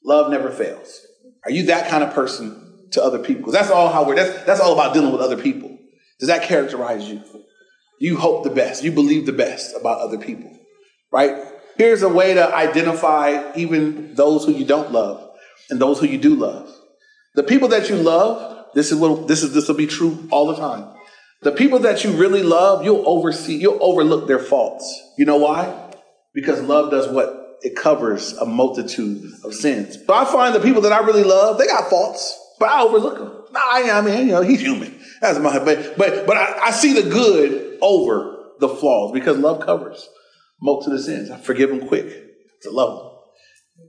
Love 0.05 0.31
never 0.31 0.51
fails. 0.51 1.01
Are 1.45 1.51
you 1.51 1.67
that 1.67 1.89
kind 1.89 2.05
of 2.05 2.13
person 2.15 2.89
to 2.93 3.03
other 3.03 3.19
people? 3.19 3.43
Because 3.43 3.55
that's 3.55 3.71
all 3.71 3.91
how 3.91 4.07
we're 4.07 4.17
that's 4.17 4.45
that's 4.45 4.61
all 4.61 4.73
about 4.73 4.95
dealing 4.95 5.13
with 5.13 5.21
other 5.21 5.37
people. 5.37 5.77
Does 6.19 6.29
that 6.29 6.43
characterize 6.43 7.09
you? 7.09 7.23
You 8.01 8.17
hope 8.17 8.45
the 8.45 8.51
best, 8.51 8.83
you 8.83 8.93
believe 8.93 9.27
the 9.27 9.33
best 9.33 9.77
about 9.79 10.01
other 10.01 10.19
people, 10.19 10.51
right? 11.13 11.37
Here's 11.79 12.03
a 12.03 12.09
way 12.09 12.35
to 12.35 12.55
identify 12.55 13.53
even 13.55 14.15
those 14.15 14.45
who 14.45 14.53
you 14.53 14.65
don't 14.65 14.93
love 14.93 15.31
and 15.71 15.81
those 15.81 16.01
who 16.01 16.07
you 16.07 16.19
do 16.19 16.35
love. 16.35 16.73
The 17.35 17.43
people 17.43 17.69
that 17.69 17.89
you 17.89 17.97
love 17.97 18.53
this 18.75 18.91
is 18.91 18.99
what 18.99 19.29
this 19.29 19.43
is 19.43 19.53
this 19.53 19.69
will 19.69 19.75
be 19.75 19.87
true 19.87 20.29
all 20.31 20.47
the 20.47 20.57
time. 20.57 20.89
The 21.43 21.53
people 21.53 21.81
that 21.81 22.05
you 22.05 22.13
really 22.13 22.43
love, 22.43 22.85
you'll 22.85 23.07
oversee, 23.07 23.57
you'll 23.57 23.83
overlook 23.83 24.29
their 24.29 24.39
faults. 24.39 25.03
You 25.19 25.25
know 25.25 25.39
why? 25.39 25.91
Because 26.35 26.63
love 26.63 26.91
does 26.91 27.09
what? 27.09 27.59
It 27.63 27.77
covers 27.77 28.33
a 28.35 28.47
multitude 28.47 29.31
of 29.45 29.55
sins. 29.55 29.97
So 30.07 30.15
I 30.15 30.25
find 30.25 30.55
the 30.55 30.61
people 30.61 30.83
that 30.83 30.93
I 30.93 31.01
really 31.05 31.25
love, 31.25 31.59
they 31.59 31.67
got 31.67 31.91
faults, 31.91 32.39
but 32.59 32.69
I 32.69 32.83
overlook 32.83 33.19
them. 33.19 33.43
Nah, 33.53 33.61
I 33.61 34.01
mean, 34.01 34.27
you 34.27 34.33
know, 34.33 34.43
he's 34.43 34.61
human. 34.61 34.99
That's 35.21 35.39
my 35.39 35.59
but 35.59 35.97
but 35.97 36.27
but 36.27 36.37
I, 36.37 36.67
I 36.67 36.71
see 36.71 36.95
the 36.95 37.09
good 37.09 37.79
over 37.81 38.51
the 38.59 38.69
flaws 38.69 39.13
because 39.13 39.39
love 39.39 39.61
covers 39.61 40.09
multitude 40.61 40.95
of 40.95 41.05
sins. 41.05 41.31
I 41.31 41.39
forgive 41.39 41.71
them 41.71 41.87
quick. 41.87 42.07
It's 42.07 42.67
love 42.67 42.99
them. 42.99 43.11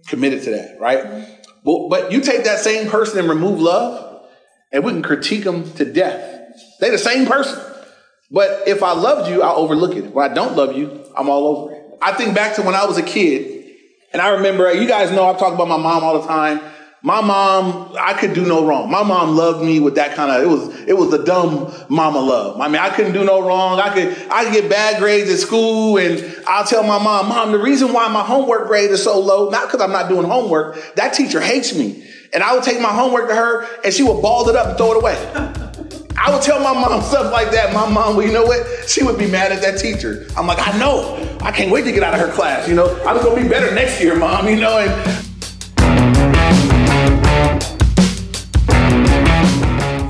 Committed 0.08 0.44
to 0.44 0.52
that, 0.52 0.78
right? 0.80 1.39
But, 1.63 1.89
but 1.89 2.12
you 2.12 2.22
take 2.22 2.44
that 2.44 2.60
same 2.60 2.89
person 2.89 3.20
and 3.20 3.30
remove 3.30 3.60
love, 3.60 4.26
and 4.72 4.84
we 4.84 4.92
can 4.92 5.02
critique 5.02 5.44
them 5.44 5.72
to 5.74 5.86
death. 5.86 6.33
They're 6.84 6.91
the 6.91 6.98
same 6.98 7.26
person. 7.26 7.58
But 8.30 8.67
if 8.67 8.84
I 8.84 8.91
loved 8.91 9.32
you, 9.32 9.41
I'll 9.41 9.56
overlook 9.56 9.96
it. 9.96 10.13
When 10.13 10.30
I 10.30 10.34
don't 10.34 10.58
love 10.58 10.76
you, 10.76 11.06
I'm 11.15 11.30
all 11.30 11.48
over 11.48 11.74
it. 11.74 11.82
I 12.02 12.12
think 12.12 12.36
back 12.36 12.58
to 12.58 12.62
when 12.62 12.76
I 12.76 12.84
was 12.84 12.98
a 12.98 13.04
kid, 13.04 13.72
and 14.12 14.22
I 14.22 14.32
remember, 14.32 14.69
you 14.74 14.86
guys 14.86 15.10
know 15.10 15.26
I 15.26 15.32
talk 15.39 15.54
about 15.54 15.69
my 15.69 15.78
mom 15.78 16.04
all 16.04 16.19
the 16.19 16.28
time. 16.28 16.60
My 17.02 17.22
mom, 17.22 17.96
I 17.98 18.12
could 18.13 18.34
do 18.34 18.46
no 18.46 18.67
wrong. 18.67 18.91
My 18.91 19.02
mom 19.02 19.38
loved 19.38 19.63
me 19.63 19.80
with 19.80 19.96
that 19.96 20.17
kind 20.17 20.30
of, 20.30 20.43
it 20.43 20.48
was, 20.48 20.82
it 20.82 20.98
was 20.98 21.10
the 21.10 21.24
dumb 21.24 21.74
mama 21.88 22.19
love. 22.19 22.60
I 22.60 22.67
mean, 22.67 22.82
I 22.82 22.89
couldn't 22.89 23.13
do 23.13 23.24
no 23.24 23.48
wrong. 23.48 23.80
I 23.80 23.93
could, 23.93 24.30
I 24.30 24.43
could 24.43 24.54
get 24.54 24.69
bad 24.69 25.00
grades 25.00 25.30
at 25.30 25.39
school 25.39 25.98
and 25.98 26.43
I'll 26.48 26.65
tell 26.65 26.84
my 26.84 27.02
mom, 27.02 27.30
mom, 27.30 27.54
the 27.54 27.60
reason 27.60 27.93
why 27.93 28.10
my 28.10 28.24
homework 28.24 28.67
grade 28.67 28.91
is 28.91 29.02
so 29.02 29.17
low, 29.22 29.50
not 29.50 29.67
because 29.67 29.80
I'm 29.80 29.93
not 29.93 30.10
doing 30.10 30.26
homework, 30.26 30.96
that 30.96 31.13
teacher 31.13 31.39
hates 31.39 31.74
me. 31.74 32.06
And 32.34 32.43
I 32.43 32.54
would 32.54 32.63
take 32.63 32.82
my 32.82 32.89
homework 32.89 33.30
to 33.30 33.36
her 33.36 33.67
and 33.86 33.93
she 33.93 34.04
would 34.04 34.22
ball 34.22 34.50
it 34.50 34.58
up 34.58 34.67
and 34.67 34.78
throw 34.78 34.91
it 34.91 34.98
away. 34.98 35.60
I 36.25 36.33
would 36.33 36.41
tell 36.41 36.57
my 36.62 36.71
mom 36.71 37.01
stuff 37.01 37.33
like 37.33 37.51
that. 37.51 37.73
My 37.73 37.86
mom, 37.86 38.15
well, 38.15 38.25
you 38.25 38.31
know 38.31 38.45
what? 38.45 38.88
She 38.88 39.03
would 39.03 39.19
be 39.19 39.29
mad 39.29 39.51
at 39.51 39.62
that 39.62 39.77
teacher. 39.77 40.25
I'm 40.38 40.47
like, 40.47 40.65
I 40.65 40.77
know. 40.77 41.17
I 41.41 41.51
can't 41.51 41.69
wait 41.69 41.83
to 41.83 41.91
get 41.91 42.01
out 42.01 42.13
of 42.13 42.21
her 42.21 42.31
class. 42.31 42.65
You 42.65 42.75
know, 42.75 42.95
I'm 43.05 43.21
gonna 43.21 43.43
be 43.43 43.45
better 43.45 43.75
next 43.75 43.99
year, 43.99 44.15
mom. 44.15 44.47
You 44.47 44.55
know, 44.55 44.77
and 44.77 45.33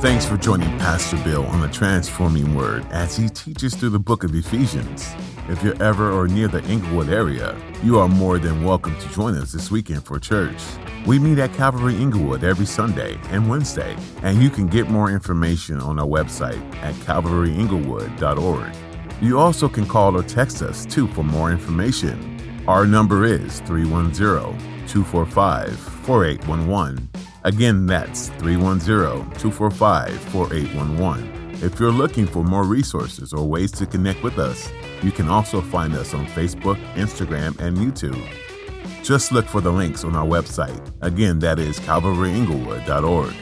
Thanks 0.04 0.24
for 0.24 0.38
joining 0.38 0.70
Pastor 0.78 1.18
Bill 1.24 1.48
on 1.48 1.62
the 1.62 1.70
Transforming 1.70 2.54
Word 2.54 2.86
as 2.92 3.18
he 3.18 3.30
teaches 3.30 3.74
through 3.74 3.90
the 3.90 4.00
book 4.00 4.24
of 4.24 4.36
Ephesians. 4.36 5.16
If 5.50 5.62
you're 5.62 5.82
ever 5.84 6.12
or 6.12 6.28
near 6.28 6.48
the 6.48 6.64
Inglewood 6.64 7.10
area, 7.10 7.54
you 7.84 8.00
are 8.00 8.08
more 8.08 8.40
than 8.40 8.64
welcome 8.64 8.98
to 8.98 9.10
join 9.10 9.36
us 9.36 9.52
this 9.52 9.70
weekend 9.70 10.06
for 10.06 10.18
church. 10.18 10.56
We 11.06 11.20
meet 11.20 11.38
at 11.38 11.54
Calvary 11.54 11.96
Inglewood 11.96 12.46
every 12.46 12.66
Sunday 12.66 13.20
and 13.30 13.50
Wednesday, 13.50 13.98
and 14.22 14.42
you 14.42 14.50
can 14.50 14.68
get 14.68 14.90
more 14.90 15.12
information 15.12 15.82
on 15.82 16.00
our 16.00 16.08
website 16.08 16.62
at 16.78 16.96
calvaryinglewood.org. 16.96 18.76
You 19.22 19.38
also 19.38 19.68
can 19.68 19.86
call 19.86 20.16
or 20.16 20.24
text 20.24 20.62
us 20.62 20.86
too 20.86 21.08
for 21.08 21.24
more 21.24 21.52
information. 21.52 22.64
Our 22.68 22.86
number 22.86 23.26
is 23.26 23.60
310 23.62 24.18
245 24.88 25.78
4811 25.78 27.10
Again, 27.44 27.86
that's 27.86 28.30
310 28.40 28.88
245 29.38 30.20
4811. 30.32 31.43
If 31.62 31.80
you're 31.80 31.92
looking 31.92 32.26
for 32.26 32.44
more 32.44 32.64
resources 32.64 33.34
or 33.34 33.48
ways 33.48 33.72
to 33.74 33.86
connect 33.86 34.24
with 34.24 34.40
us, 34.40 34.72
you 35.02 35.12
can 35.12 35.30
also 35.30 35.62
find 35.62 35.94
us 35.94 36.14
on 36.14 36.26
Facebook, 36.28 36.76
Instagram, 36.96 37.58
and 37.60 37.78
YouTube. 37.78 38.22
Just 39.04 39.32
look 39.32 39.46
for 39.46 39.62
the 39.62 39.72
links 39.72 40.04
on 40.04 40.16
our 40.16 40.26
website. 40.26 40.92
Again, 41.02 41.40
that 41.40 41.60
is 41.60 41.80
calvaryinglewood.org. 41.80 43.34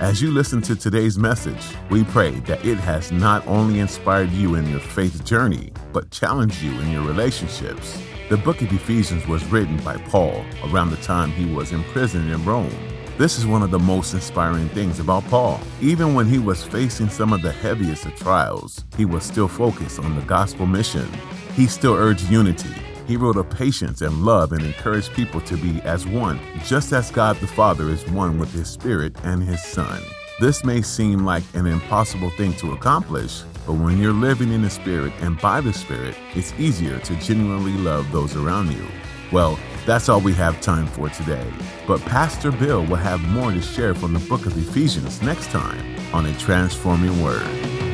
As 0.00 0.20
you 0.20 0.30
listen 0.30 0.60
to 0.62 0.76
today's 0.76 1.16
message, 1.18 1.74
we 1.88 2.04
pray 2.04 2.32
that 2.40 2.64
it 2.64 2.76
has 2.76 3.12
not 3.12 3.46
only 3.46 3.80
inspired 3.80 4.30
you 4.32 4.54
in 4.56 4.68
your 4.68 4.80
faith 4.80 5.24
journey, 5.24 5.72
but 5.92 6.10
challenged 6.10 6.60
you 6.62 6.72
in 6.80 6.90
your 6.90 7.02
relationships. 7.02 7.98
The 8.28 8.36
book 8.36 8.60
of 8.60 8.72
Ephesians 8.72 9.26
was 9.26 9.44
written 9.46 9.78
by 9.78 9.96
Paul 9.96 10.44
around 10.64 10.90
the 10.90 10.96
time 10.96 11.30
he 11.30 11.46
was 11.54 11.72
imprisoned 11.72 12.30
in 12.30 12.44
Rome. 12.44 12.74
This 13.18 13.38
is 13.38 13.46
one 13.46 13.62
of 13.62 13.70
the 13.70 13.78
most 13.78 14.12
inspiring 14.12 14.68
things 14.68 15.00
about 15.00 15.24
Paul. 15.28 15.58
Even 15.80 16.12
when 16.12 16.26
he 16.26 16.38
was 16.38 16.62
facing 16.62 17.08
some 17.08 17.32
of 17.32 17.40
the 17.40 17.50
heaviest 17.50 18.04
of 18.04 18.14
trials, 18.14 18.84
he 18.94 19.06
was 19.06 19.24
still 19.24 19.48
focused 19.48 19.98
on 19.98 20.14
the 20.14 20.26
gospel 20.26 20.66
mission. 20.66 21.08
He 21.54 21.66
still 21.66 21.94
urged 21.94 22.28
unity. 22.28 22.74
He 23.08 23.16
wrote 23.16 23.38
of 23.38 23.48
patience 23.48 24.02
and 24.02 24.22
love 24.22 24.52
and 24.52 24.62
encouraged 24.62 25.14
people 25.14 25.40
to 25.40 25.56
be 25.56 25.80
as 25.80 26.06
one, 26.06 26.38
just 26.66 26.92
as 26.92 27.10
God 27.10 27.38
the 27.38 27.46
Father 27.46 27.88
is 27.88 28.06
one 28.10 28.38
with 28.38 28.52
His 28.52 28.68
Spirit 28.68 29.16
and 29.24 29.42
His 29.42 29.62
Son. 29.62 30.02
This 30.38 30.62
may 30.62 30.82
seem 30.82 31.24
like 31.24 31.44
an 31.54 31.66
impossible 31.66 32.28
thing 32.32 32.52
to 32.56 32.72
accomplish, 32.72 33.40
but 33.66 33.76
when 33.76 33.96
you're 33.96 34.12
living 34.12 34.52
in 34.52 34.60
the 34.60 34.68
Spirit 34.68 35.14
and 35.22 35.40
by 35.40 35.62
the 35.62 35.72
Spirit, 35.72 36.14
it's 36.34 36.52
easier 36.58 36.98
to 36.98 37.16
genuinely 37.16 37.78
love 37.78 38.12
those 38.12 38.36
around 38.36 38.72
you. 38.72 38.86
Well, 39.32 39.58
that's 39.86 40.08
all 40.08 40.20
we 40.20 40.34
have 40.34 40.60
time 40.60 40.86
for 40.86 41.08
today. 41.08 41.48
But 41.86 42.00
Pastor 42.02 42.50
Bill 42.50 42.84
will 42.84 42.96
have 42.96 43.20
more 43.28 43.52
to 43.52 43.62
share 43.62 43.94
from 43.94 44.12
the 44.12 44.20
book 44.28 44.44
of 44.44 44.58
Ephesians 44.58 45.22
next 45.22 45.46
time 45.50 45.96
on 46.12 46.26
A 46.26 46.34
Transforming 46.38 47.22
Word. 47.22 47.85